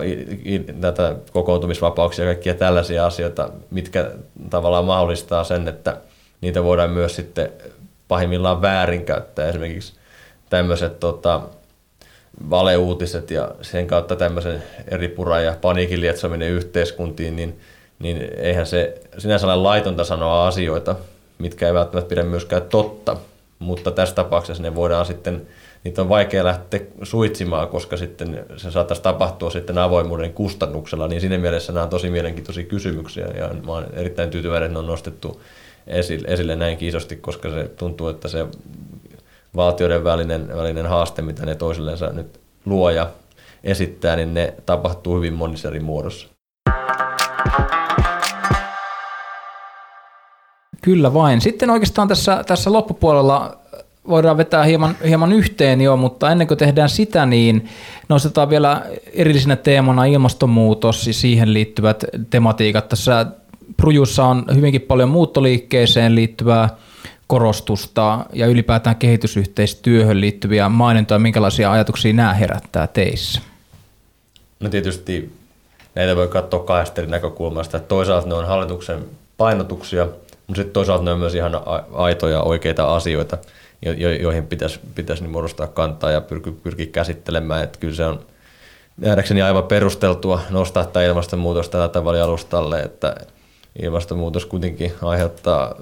tätä 0.81 1.17
kokoontumisvapauksia 1.33 2.25
ja 2.25 2.29
kaikkia 2.35 2.55
tällaisia 2.55 3.07
asioita, 3.07 3.51
mitkä 3.71 4.11
tavallaan 4.51 4.85
mahdollistaa 4.85 5.45
sen, 5.45 5.69
että 5.69 5.97
niitä 6.47 6.65
voidaan 6.65 6.91
myös 6.91 7.17
sitten 7.17 7.53
pahimmillaan 8.09 8.63
väärinkäyttää. 8.63 9.49
Esimerkiksi 9.49 9.93
tämmöiset 10.51 11.01
tota, 11.01 11.41
valeuutiset 12.51 13.31
ja 13.31 13.51
sen 13.63 13.87
kautta 13.87 14.17
tämmöisen 14.17 14.63
eri 14.89 15.09
pura 15.09 15.41
ja 15.41 15.57
paniikin 15.61 16.01
lietsominen 16.01 16.51
yhteiskuntiin, 16.51 17.37
niin, 17.37 17.61
niin 17.99 18.29
eihän 18.37 18.67
se 18.67 19.01
sinänsä 19.19 19.47
ole 19.47 19.57
laitonta 19.57 20.05
sanoa 20.05 20.47
asioita, 20.47 20.97
mitkä 21.39 21.67
ei 21.67 21.75
välttämättä 21.75 22.09
pidä 22.09 22.23
myöskään 22.23 22.63
totta, 22.63 23.17
mutta 23.59 23.91
tässä 23.91 24.15
tapauksessa 24.15 24.63
ne 24.63 24.75
voidaan 24.75 25.07
sitten, 25.07 25.47
niitä 25.85 26.03
on 26.03 26.09
vaikea 26.09 26.45
lähteä 26.45 26.81
suitsimaan, 27.03 27.69
koska 27.69 27.97
sitten 27.97 28.45
se 28.57 28.71
saattaisi 28.71 29.03
tapahtua 29.03 29.51
sitten 29.51 29.79
avoimuuden 29.79 30.33
kustannuksella, 30.33 31.09
niin 31.09 31.21
siinä 31.21 31.39
mielessä 31.39 31.73
nämä 31.73 31.85
on 31.85 31.91
tosi 31.91 32.11
mielenkiintoisia 32.11 32.65
kysymyksiä 32.65 33.27
ja 33.27 33.51
mä 33.67 33.73
olen 33.73 33.89
erittäin 33.93 34.31
tyytyväinen, 34.31 34.67
että 34.67 34.73
ne 34.73 34.79
on 34.79 34.87
nostettu 34.87 35.41
esille, 35.87 36.29
esille 36.29 36.57
näin 36.57 36.79
isosti, 36.81 37.17
koska 37.17 37.51
se 37.51 37.69
tuntuu, 37.69 38.09
että 38.09 38.29
se 38.29 38.47
valtioiden 39.57 40.05
välinen, 40.05 40.57
välinen 40.57 40.87
haaste, 40.87 41.23
mitä 41.23 41.47
ne 41.47 41.55
toisillensa 41.55 42.13
nyt 42.13 42.41
luo 42.65 42.91
ja 42.91 43.11
esittää, 43.65 44.17
niin 44.17 44.35
ne 44.35 44.55
tapahtuu 44.67 45.17
hyvin 45.17 45.33
monissa 45.33 45.69
eri 45.69 45.81
muodossa. 45.81 46.29
Kyllä 50.83 51.15
vain. 51.15 51.41
Sitten 51.41 51.71
oikeastaan 51.71 52.09
tässä, 52.09 52.45
tässä 52.47 52.73
loppupuolella 52.73 53.59
voidaan 54.09 54.37
vetää 54.37 54.65
hieman, 54.65 54.97
hieman 55.07 55.33
yhteen 55.33 55.81
jo, 55.81 55.97
mutta 55.97 56.31
ennen 56.31 56.47
kuin 56.47 56.59
tehdään 56.59 56.89
sitä, 56.89 57.27
niin 57.27 57.69
nostetaan 58.09 58.51
vielä 58.51 58.83
erillisenä 59.13 59.57
teemana 59.57 60.05
ilmastonmuutos 60.05 61.07
ja 61.07 61.13
siihen 61.13 61.53
liittyvät 61.53 62.05
tematiikat. 62.31 62.89
Tässä 62.89 63.27
Prujussa 63.77 64.25
on 64.25 64.45
hyvinkin 64.55 64.81
paljon 64.81 65.09
muuttoliikkeeseen 65.09 66.15
liittyvää 66.15 66.69
korostusta 67.27 68.27
ja 68.33 68.47
ylipäätään 68.47 68.97
kehitysyhteistyöhön 68.97 70.21
liittyviä 70.21 70.69
mainintoja. 70.69 71.19
Minkälaisia 71.19 71.73
ajatuksia 71.73 72.13
nämä 72.13 72.35
herättää 72.35 72.87
teissä? 72.87 73.41
No 74.61 74.69
tietysti 74.69 75.33
näitä 75.95 76.17
voi 76.17 76.29
katsoa 76.29 76.65
kahdesta 76.65 77.01
eri 77.01 77.11
näkökulmasta. 77.11 77.79
Toisaalta 77.79 78.29
ne 78.29 78.35
on 78.35 78.47
hallituksen 78.47 79.05
painotuksia, 79.37 80.05
mutta 80.47 80.57
sitten 80.57 80.73
toisaalta 80.73 81.05
ne 81.05 81.13
on 81.13 81.19
myös 81.19 81.35
ihan 81.35 81.53
aitoja 81.93 82.43
oikeita 82.43 82.97
asioita, 82.97 83.39
jo- 83.83 83.93
jo- 83.93 84.13
joihin 84.13 84.47
pitäisi, 84.47 84.81
pitäisi 84.95 85.23
niin 85.23 85.33
muodostaa 85.33 85.67
kantaa 85.67 86.11
ja 86.11 86.21
pyrkiä, 86.21 86.53
pyrkiä 86.63 86.87
käsittelemään. 86.87 87.65
Että 87.65 87.79
kyllä 87.79 87.95
se 87.95 88.05
on 88.05 88.21
nähdäkseni 88.97 89.43
aivan 89.43 89.65
perusteltua 89.65 90.41
nostaa 90.51 90.85
tämä 90.85 91.05
ilmastonmuutos 91.05 91.69
tällä 91.69 91.89
tavalla 91.89 92.25
alustalle, 92.25 92.81
että 92.81 93.17
ilmastonmuutos 93.83 94.47
kuitenkin 94.47 94.93
aiheuttaa 95.03 95.75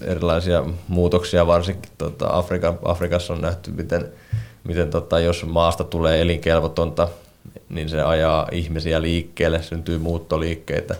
erilaisia 0.00 0.64
muutoksia, 0.88 1.46
varsinkin 1.46 1.90
tota 1.98 2.28
Afrikan, 2.30 2.78
Afrikassa 2.84 3.32
on 3.32 3.40
nähty, 3.40 3.70
miten, 3.70 4.08
miten 4.64 4.90
tota, 4.90 5.20
jos 5.20 5.46
maasta 5.46 5.84
tulee 5.84 6.20
elinkelvotonta, 6.20 7.08
niin 7.68 7.88
se 7.88 8.02
ajaa 8.02 8.48
ihmisiä 8.52 9.02
liikkeelle, 9.02 9.62
syntyy 9.62 9.98
muuttoliikkeitä. 9.98 10.94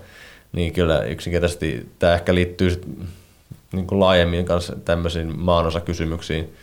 Niin 0.52 0.72
kyllä 0.72 1.02
yksinkertaisesti 1.02 1.88
tämä 1.98 2.14
ehkä 2.14 2.34
liittyy 2.34 2.70
sit 2.70 2.86
niin 3.72 3.86
kuin 3.86 4.00
laajemmin 4.00 4.44
kanssa 4.44 4.76
tämmöisiin 4.84 5.40
maanosakysymyksiin. 5.40 6.54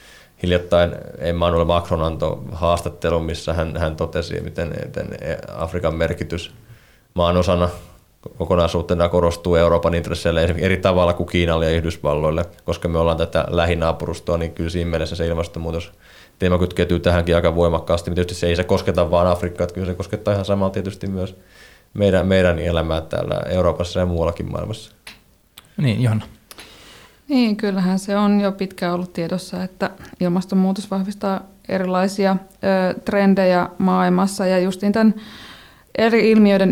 Hiljattain 0.43 0.95
Emmanuel 1.17 1.65
Macron 1.65 2.03
antoi 2.03 2.37
haastattelun, 2.51 3.25
missä 3.25 3.53
hän, 3.53 3.77
hän 3.77 3.95
totesi, 3.95 4.41
miten, 4.41 4.75
miten 4.85 5.07
Afrikan 5.57 5.95
merkitys 5.95 6.51
maanosana 7.13 7.69
kokonaisuutena 8.37 9.09
korostuu 9.09 9.55
Euroopan 9.55 9.93
intresseille 9.93 10.43
eri 10.57 10.77
tavalla 10.77 11.13
kuin 11.13 11.27
Kiinalle 11.27 11.65
ja 11.65 11.77
Yhdysvalloille, 11.77 12.45
koska 12.63 12.87
me 12.87 12.97
ollaan 12.97 13.17
tätä 13.17 13.45
lähinaapurustoa, 13.49 14.37
niin 14.37 14.51
kyllä 14.51 14.69
siinä 14.69 14.89
mielessä 14.89 15.15
se 15.15 15.27
ilmastonmuutos 15.27 15.91
teema 16.39 16.57
kytkeytyy 16.57 16.99
tähänkin 16.99 17.35
aika 17.35 17.55
voimakkaasti. 17.55 18.11
Tietysti 18.11 18.35
se 18.35 18.47
ei 18.47 18.55
se 18.55 18.63
kosketa 18.63 19.11
vain 19.11 19.27
Afrikkaa, 19.27 19.63
että 19.63 19.73
kyllä 19.73 19.87
se 19.87 19.93
koskettaa 19.93 20.33
ihan 20.33 20.45
samalla 20.45 20.73
tietysti 20.73 21.07
myös 21.07 21.35
meidän, 21.93 22.27
meidän 22.27 22.59
elämää 22.59 23.01
täällä 23.01 23.41
Euroopassa 23.49 23.99
ja 23.99 24.05
muuallakin 24.05 24.51
maailmassa. 24.51 24.91
Niin, 25.77 26.03
Johanna. 26.03 26.25
Niin, 27.27 27.57
kyllähän 27.57 27.99
se 27.99 28.17
on 28.17 28.41
jo 28.41 28.51
pitkään 28.51 28.93
ollut 28.93 29.13
tiedossa, 29.13 29.63
että 29.63 29.89
ilmastonmuutos 30.19 30.91
vahvistaa 30.91 31.41
erilaisia 31.69 32.35
ö, 32.41 32.99
trendejä 32.99 33.69
maailmassa 33.77 34.45
ja 34.45 34.59
justiin 34.59 34.91
tämän 34.91 35.15
eri 35.97 36.31
ilmiöiden 36.31 36.71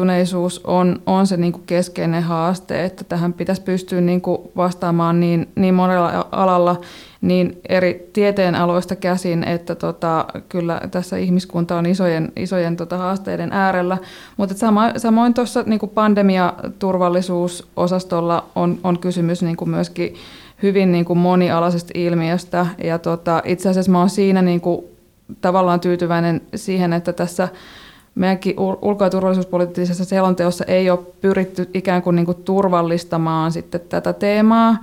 yhteenkietoutuneisuus 0.00 0.60
on, 0.64 1.02
on 1.06 1.26
se 1.26 1.36
niin 1.36 1.52
kuin 1.52 1.66
keskeinen 1.66 2.22
haaste, 2.22 2.84
että 2.84 3.04
tähän 3.04 3.32
pitäisi 3.32 3.62
pystyä 3.62 4.00
niin 4.00 4.20
kuin 4.20 4.38
vastaamaan 4.56 5.20
niin, 5.20 5.48
niin 5.54 5.74
monella 5.74 6.28
alalla 6.32 6.80
niin 7.20 7.60
eri 7.68 8.10
tieteen 8.12 8.54
aloista 8.54 8.96
käsin, 8.96 9.44
että 9.44 9.74
tota, 9.74 10.24
kyllä 10.48 10.80
tässä 10.90 11.16
ihmiskunta 11.16 11.76
on 11.76 11.86
isojen, 11.86 12.32
isojen 12.36 12.76
tota 12.76 12.98
haasteiden 12.98 13.52
äärellä. 13.52 13.98
Mutta 14.36 14.54
sama, 14.54 14.92
samoin 14.96 15.34
tuossa 15.34 15.62
niin 15.66 15.80
pandemiaturvallisuusosastolla 15.94 18.44
on, 18.54 18.78
on 18.84 18.98
kysymys 18.98 19.42
niin 19.42 19.56
kuin 19.56 19.70
myöskin 19.70 20.14
hyvin 20.62 20.92
niin 20.92 21.04
kuin 21.04 21.18
monialaisesta 21.18 21.92
ilmiöstä. 21.94 22.66
Ja 22.84 22.98
tota, 22.98 23.42
itse 23.44 23.68
asiassa 23.68 23.92
mä 23.92 24.08
siinä 24.08 24.42
niin 24.42 24.60
kuin 24.60 24.84
tavallaan 25.40 25.80
tyytyväinen 25.80 26.40
siihen, 26.54 26.92
että 26.92 27.12
tässä 27.12 27.48
meidänkin 28.14 28.54
ulko- 28.58 29.04
ja 29.04 29.10
turvallisuuspoliittisessa 29.10 30.04
selonteossa 30.04 30.64
ei 30.64 30.90
ole 30.90 30.98
pyritty 31.20 31.70
ikään 31.74 32.02
kuin, 32.02 32.16
niin 32.16 32.26
kuin 32.26 32.42
turvallistamaan 32.44 33.52
sitten 33.52 33.80
tätä 33.80 34.12
teemaa, 34.12 34.76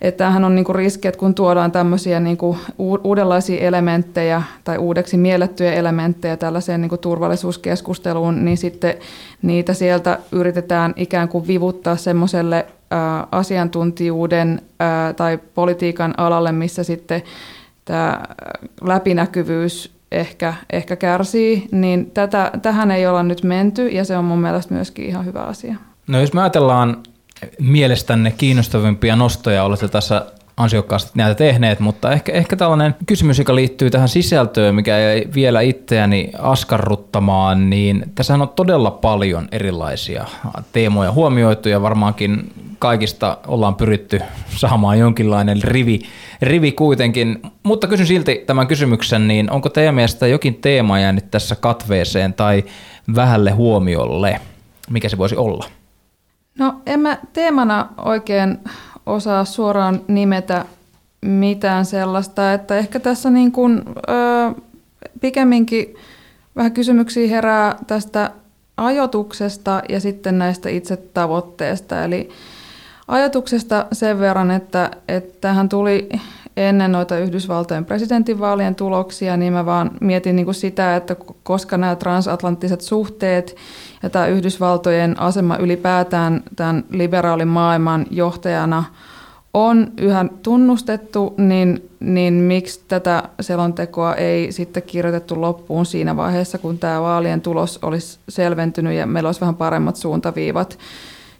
että 0.00 0.18
tämähän 0.18 0.44
on 0.44 0.54
niinku 0.54 0.72
riski, 0.72 1.08
että 1.08 1.18
kun 1.18 1.34
tuodaan 1.34 1.72
tämmöisiä 1.72 2.20
niinku 2.20 2.56
uudenlaisia 3.04 3.60
elementtejä 3.60 4.42
tai 4.64 4.78
uudeksi 4.78 5.16
miellettyjä 5.16 5.72
elementtejä 5.72 6.36
tällaiseen 6.36 6.80
niinku 6.80 6.96
turvallisuuskeskusteluun, 6.96 8.44
niin 8.44 8.56
sitten 8.56 8.94
niitä 9.42 9.74
sieltä 9.74 10.18
yritetään 10.32 10.94
ikään 10.96 11.28
kuin 11.28 11.46
vivuttaa 11.46 11.96
semmoiselle 11.96 12.66
asiantuntijuuden 13.30 14.62
tai 15.16 15.38
politiikan 15.54 16.14
alalle, 16.16 16.52
missä 16.52 16.84
sitten 16.84 17.22
tämä 17.84 18.22
läpinäkyvyys 18.84 20.01
ehkä, 20.12 20.54
ehkä 20.70 20.96
kärsii, 20.96 21.68
niin 21.72 22.10
tätä, 22.10 22.50
tähän 22.62 22.90
ei 22.90 23.06
olla 23.06 23.22
nyt 23.22 23.42
menty 23.42 23.88
ja 23.88 24.04
se 24.04 24.16
on 24.16 24.24
mun 24.24 24.38
mielestä 24.38 24.74
myöskin 24.74 25.04
ihan 25.04 25.24
hyvä 25.24 25.40
asia. 25.40 25.76
No 26.06 26.20
jos 26.20 26.32
me 26.32 26.40
ajatellaan 26.40 27.02
mielestänne 27.60 28.30
kiinnostavimpia 28.30 29.16
nostoja 29.16 29.64
olette 29.64 29.88
tässä 29.88 30.26
ansiokkaasti 30.56 31.10
näitä 31.14 31.34
tehneet, 31.34 31.80
mutta 31.80 32.12
ehkä, 32.12 32.32
ehkä 32.32 32.56
tällainen 32.56 32.94
kysymys, 33.06 33.38
joka 33.38 33.54
liittyy 33.54 33.90
tähän 33.90 34.08
sisältöön, 34.08 34.74
mikä 34.74 34.98
ei 34.98 35.28
vielä 35.34 35.60
itseäni 35.60 36.32
askarruttamaan, 36.38 37.70
niin 37.70 38.04
tässä 38.14 38.34
on 38.34 38.48
todella 38.48 38.90
paljon 38.90 39.48
erilaisia 39.52 40.24
teemoja 40.72 41.12
huomioitu 41.12 41.68
ja 41.68 41.82
varmaankin 41.82 42.52
kaikista 42.78 43.38
ollaan 43.46 43.74
pyritty 43.74 44.20
saamaan 44.56 44.98
jonkinlainen 44.98 45.62
rivi, 45.62 46.00
rivi 46.42 46.72
kuitenkin. 46.72 47.42
Mutta 47.62 47.86
kysyn 47.86 48.06
silti 48.06 48.42
tämän 48.46 48.66
kysymyksen, 48.66 49.28
niin 49.28 49.50
onko 49.50 49.68
teidän 49.68 49.94
mielestä 49.94 50.26
jokin 50.26 50.54
teema 50.54 51.00
jäänyt 51.00 51.30
tässä 51.30 51.56
katveeseen 51.56 52.34
tai 52.34 52.64
vähälle 53.14 53.50
huomiolle? 53.50 54.40
Mikä 54.90 55.08
se 55.08 55.18
voisi 55.18 55.36
olla? 55.36 55.66
No 56.58 56.74
en 56.86 57.00
mä 57.00 57.18
teemana 57.32 57.88
oikein 58.04 58.58
osaa 59.06 59.44
suoraan 59.44 60.00
nimetä 60.08 60.64
mitään 61.22 61.84
sellaista, 61.84 62.52
että 62.52 62.78
ehkä 62.78 63.00
tässä 63.00 63.30
niin 63.30 63.52
kuin, 63.52 63.82
ö, 63.86 64.60
pikemminkin 65.20 65.94
vähän 66.56 66.72
kysymyksiä 66.72 67.28
herää 67.28 67.76
tästä 67.86 68.30
ajotuksesta 68.76 69.82
ja 69.88 70.00
sitten 70.00 70.38
näistä 70.38 70.68
itse 70.68 70.96
tavoitteesta. 70.96 72.04
Eli 72.04 72.28
ajatuksesta 73.08 73.86
sen 73.92 74.18
verran, 74.18 74.50
että, 74.50 74.90
että 75.08 75.38
tähän 75.40 75.68
tuli 75.68 76.08
ennen 76.56 76.92
noita 76.92 77.18
Yhdysvaltojen 77.18 77.84
presidentinvaalien 77.84 78.74
tuloksia, 78.74 79.36
niin 79.36 79.52
mä 79.52 79.66
vaan 79.66 79.90
mietin 80.00 80.36
niin 80.36 80.44
kuin 80.44 80.54
sitä, 80.54 80.96
että 80.96 81.16
koska 81.42 81.76
nämä 81.76 81.96
transatlanttiset 81.96 82.80
suhteet 82.80 83.56
ja 84.02 84.10
tämä 84.10 84.26
Yhdysvaltojen 84.26 85.20
asema 85.20 85.56
ylipäätään 85.56 86.42
tämän 86.56 86.84
liberaalin 86.90 87.48
maailman 87.48 88.06
johtajana 88.10 88.84
on 89.54 89.92
yhä 90.00 90.24
tunnustettu, 90.42 91.34
niin, 91.38 91.90
niin 92.00 92.34
miksi 92.34 92.84
tätä 92.88 93.22
selontekoa 93.40 94.14
ei 94.14 94.52
sitten 94.52 94.82
kirjoitettu 94.82 95.40
loppuun 95.40 95.86
siinä 95.86 96.16
vaiheessa, 96.16 96.58
kun 96.58 96.78
tämä 96.78 97.00
vaalien 97.00 97.40
tulos 97.40 97.78
olisi 97.82 98.18
selventynyt 98.28 98.94
ja 98.94 99.06
meillä 99.06 99.28
olisi 99.28 99.40
vähän 99.40 99.54
paremmat 99.54 99.96
suuntaviivat 99.96 100.78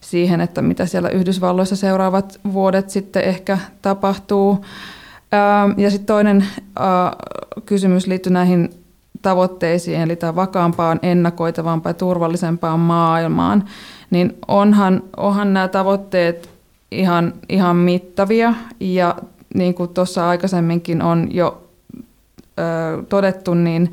siihen, 0.00 0.40
että 0.40 0.62
mitä 0.62 0.86
siellä 0.86 1.08
Yhdysvalloissa 1.08 1.76
seuraavat 1.76 2.40
vuodet 2.52 2.90
sitten 2.90 3.24
ehkä 3.24 3.58
tapahtuu. 3.82 4.64
Ja 5.76 5.90
sitten 5.90 6.06
toinen 6.06 6.46
kysymys 7.66 8.06
liittyy 8.06 8.32
näihin 8.32 8.81
tavoitteisiin, 9.22 10.00
eli 10.00 10.16
tämä 10.16 10.36
vakaampaan, 10.36 10.98
ennakoitavampaan 11.02 11.90
ja 11.90 11.98
turvallisempaan 11.98 12.80
maailmaan, 12.80 13.64
niin 14.10 14.38
onhan, 14.48 15.02
onhan 15.16 15.54
nämä 15.54 15.68
tavoitteet 15.68 16.50
ihan, 16.90 17.32
ihan 17.48 17.76
mittavia. 17.76 18.54
Ja 18.80 19.16
niin 19.54 19.74
kuin 19.74 19.88
tuossa 19.88 20.28
aikaisemminkin 20.28 21.02
on 21.02 21.28
jo 21.30 21.62
ö, 22.58 23.02
todettu, 23.08 23.54
niin 23.54 23.92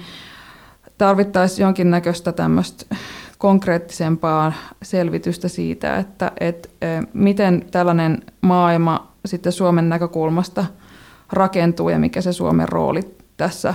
tarvittaisiin 0.97 1.63
jonkinnäköistä 1.63 2.32
tämmöistä 2.32 2.95
konkreettisempaa 3.38 4.53
selvitystä 4.82 5.47
siitä, 5.47 5.97
että 5.97 6.32
et, 6.39 6.69
ö, 6.84 7.07
miten 7.13 7.65
tällainen 7.71 8.23
maailma 8.41 9.07
sitten 9.25 9.51
Suomen 9.51 9.89
näkökulmasta 9.89 10.65
rakentuu 11.32 11.89
ja 11.89 11.99
mikä 11.99 12.21
se 12.21 12.34
Suomen 12.34 12.69
rooli 12.69 13.01
tässä 13.38 13.73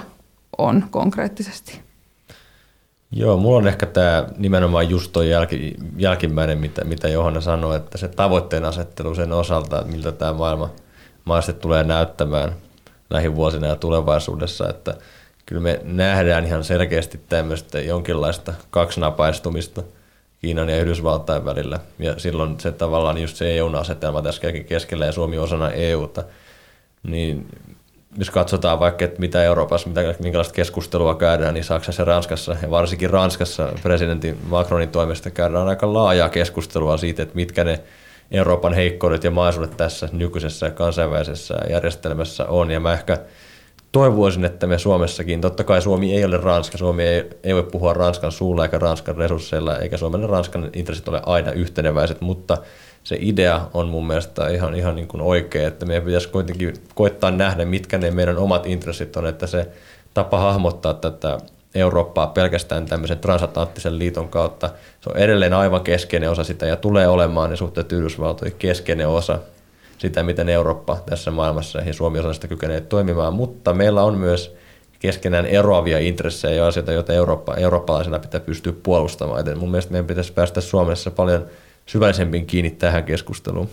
on 0.59 0.85
konkreettisesti. 0.91 1.81
Joo, 3.17 3.37
mulla 3.37 3.59
on 3.59 3.69
ehkä 3.69 3.87
tämä 3.87 4.29
nimenomaan 4.37 4.91
just 4.91 5.13
tuo 5.13 5.23
jälki, 5.23 5.77
jälkimmäinen, 5.97 6.59
mitä, 6.59 6.85
mitä 6.85 7.09
Johanna 7.09 7.41
sanoi, 7.41 7.77
että 7.77 7.99
se 7.99 8.09
tavoitteen 8.09 8.65
asettelu 8.65 9.15
sen 9.15 9.33
osalta, 9.33 9.81
että 9.81 9.93
miltä 9.93 10.13
tämä 10.13 10.33
maailma 10.33 10.71
maasti 11.25 11.53
tulee 11.53 11.85
näyttämään 11.85 12.53
lähivuosina 13.11 13.67
ja 13.67 13.77
tulevaisuudessa, 13.77 14.69
että 14.69 14.95
kyllä 15.47 15.63
me 15.63 15.81
nähdään 15.83 16.45
ihan 16.45 16.65
selkeästi 16.65 17.21
tämmöistä 17.29 17.81
jonkinlaista 17.81 18.55
kaksinapaistumista 18.71 19.83
Kiinan 20.41 20.69
ja 20.69 20.81
Yhdysvaltain 20.81 21.45
välillä. 21.45 21.81
Ja 21.99 22.19
silloin 22.19 22.61
se 22.61 22.73
tavallaan 22.73 23.19
just 23.19 23.37
se 23.37 23.57
EU-asetelma 23.57 24.23
tässä 24.23 24.53
keskellä 24.69 25.07
ja 25.07 25.13
Suomi 25.13 25.39
osana 25.39 25.71
EUta, 25.71 26.25
niin 27.03 27.47
jos 28.19 28.31
katsotaan 28.31 28.81
vaikka, 28.81 29.05
että 29.05 29.21
mitä 29.21 29.43
Euroopassa, 29.43 29.89
mitä, 29.89 30.15
minkälaista 30.19 30.55
keskustelua 30.55 31.15
käydään, 31.15 31.55
niin 31.55 31.65
Saksassa 31.65 32.03
ja 32.03 32.07
Ranskassa 32.07 32.57
ja 32.63 32.71
varsinkin 32.71 33.11
Ranskassa 33.11 33.69
presidentin 33.83 34.39
Macronin 34.49 34.89
toimesta 34.89 35.31
käydään 35.31 35.69
aika 35.69 35.93
laajaa 35.93 36.29
keskustelua 36.29 36.97
siitä, 36.97 37.23
että 37.23 37.35
mitkä 37.35 37.65
ne 37.65 37.81
Euroopan 38.31 38.75
heikkoudet 38.75 39.25
ja 39.25 39.31
mahdollisuudet 39.31 39.77
tässä 39.77 40.09
nykyisessä 40.13 40.71
kansainvälisessä 40.71 41.55
järjestelmässä 41.71 42.47
on. 42.47 42.71
Ja 42.71 42.81
mä 42.81 42.93
ehkä 42.93 43.19
toivoisin, 43.93 44.45
että 44.45 44.67
me 44.67 44.79
Suomessakin, 44.79 45.41
totta 45.41 45.65
kai 45.65 45.83
Suomi 45.83 46.15
ei 46.17 46.25
ole 46.25 46.37
Ranska, 46.37 46.79
Suomi 46.79 47.03
ei, 47.03 47.31
ei 47.45 47.55
voi 47.55 47.63
puhua 47.63 47.93
Ranskan 47.93 48.33
suulla 48.33 48.65
eikä 48.65 48.79
Ranskan 48.79 49.17
resursseilla, 49.17 49.79
eikä 49.79 49.97
Suomen 49.97 50.21
ja 50.21 50.27
Ranskan 50.27 50.71
intressit 50.73 51.09
ole 51.09 51.23
aina 51.27 51.53
yhteneväiset, 51.53 52.21
mutta– 52.21 52.59
se 53.05 53.17
idea 53.21 53.69
on 53.75 53.89
mun 53.89 54.07
mielestä 54.07 54.49
ihan, 54.49 54.75
ihan 54.75 54.97
niin 54.97 55.09
kuin 55.09 55.21
oikea, 55.21 55.69
että 55.69 55.87
meidän 55.87 56.05
pitäisi 56.05 56.29
kuitenkin 56.29 56.75
koittaa 56.95 57.31
nähdä, 57.31 57.65
mitkä 57.65 57.99
ne 57.99 58.11
meidän 58.11 58.39
omat 58.39 58.67
intressit 58.67 59.17
on, 59.17 59.27
että 59.27 59.47
se 59.47 59.69
tapa 60.15 60.39
hahmottaa 60.39 60.95
tätä 60.95 61.39
Eurooppaa 61.75 62.27
pelkästään 62.27 62.87
tämmöisen 62.87 63.19
transatlanttisen 63.19 63.99
liiton 63.99 64.29
kautta. 64.29 64.71
Se 65.01 65.11
on 65.11 65.17
edelleen 65.17 65.53
aivan 65.53 65.81
keskeinen 65.81 66.31
osa 66.31 66.45
sitä 66.45 66.67
ja 66.67 66.77
tulee 66.77 67.09
olemaan 67.09 67.51
ne 67.51 67.57
suhteet 67.57 67.93
Yhdysvaltoihin 67.93 68.59
keskeinen 68.59 69.09
osa 69.09 69.39
sitä, 69.99 70.23
miten 70.23 70.49
Eurooppa 70.49 70.97
tässä 71.07 71.31
maailmassa 71.31 71.79
ja 71.79 71.95
Suomi 71.95 72.19
osasta 72.19 72.49
kykenee 72.49 72.81
toimimaan, 72.81 73.35
mutta 73.35 73.75
meillä 73.75 74.03
on 74.03 74.19
myös 74.19 74.57
keskenään 74.99 75.47
eroavia 75.47 75.99
intressejä 75.99 76.55
ja 76.55 76.67
asioita, 76.67 76.93
joita 76.93 77.13
Eurooppa, 77.13 77.55
eurooppalaisena 77.55 78.19
pitää 78.19 78.41
pystyä 78.41 78.73
puolustamaan. 78.83 79.39
Joten 79.39 79.59
mun 79.59 79.71
mielestä 79.71 79.93
meidän 79.93 80.07
pitäisi 80.07 80.33
päästä 80.33 80.61
Suomessa 80.61 81.11
paljon– 81.11 81.47
syvällisemmin 81.87 82.47
kiinni 82.47 82.71
tähän 82.71 83.05
keskusteluun. 83.05 83.71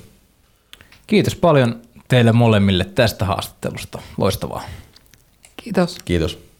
Kiitos 1.07 1.36
paljon 1.36 1.82
teille 2.07 2.32
molemmille 2.32 2.86
tästä 2.86 3.26
haastattelusta. 3.26 4.01
Loistavaa. 4.18 4.64
Kiitos. 5.57 5.97
Kiitos. 6.05 6.51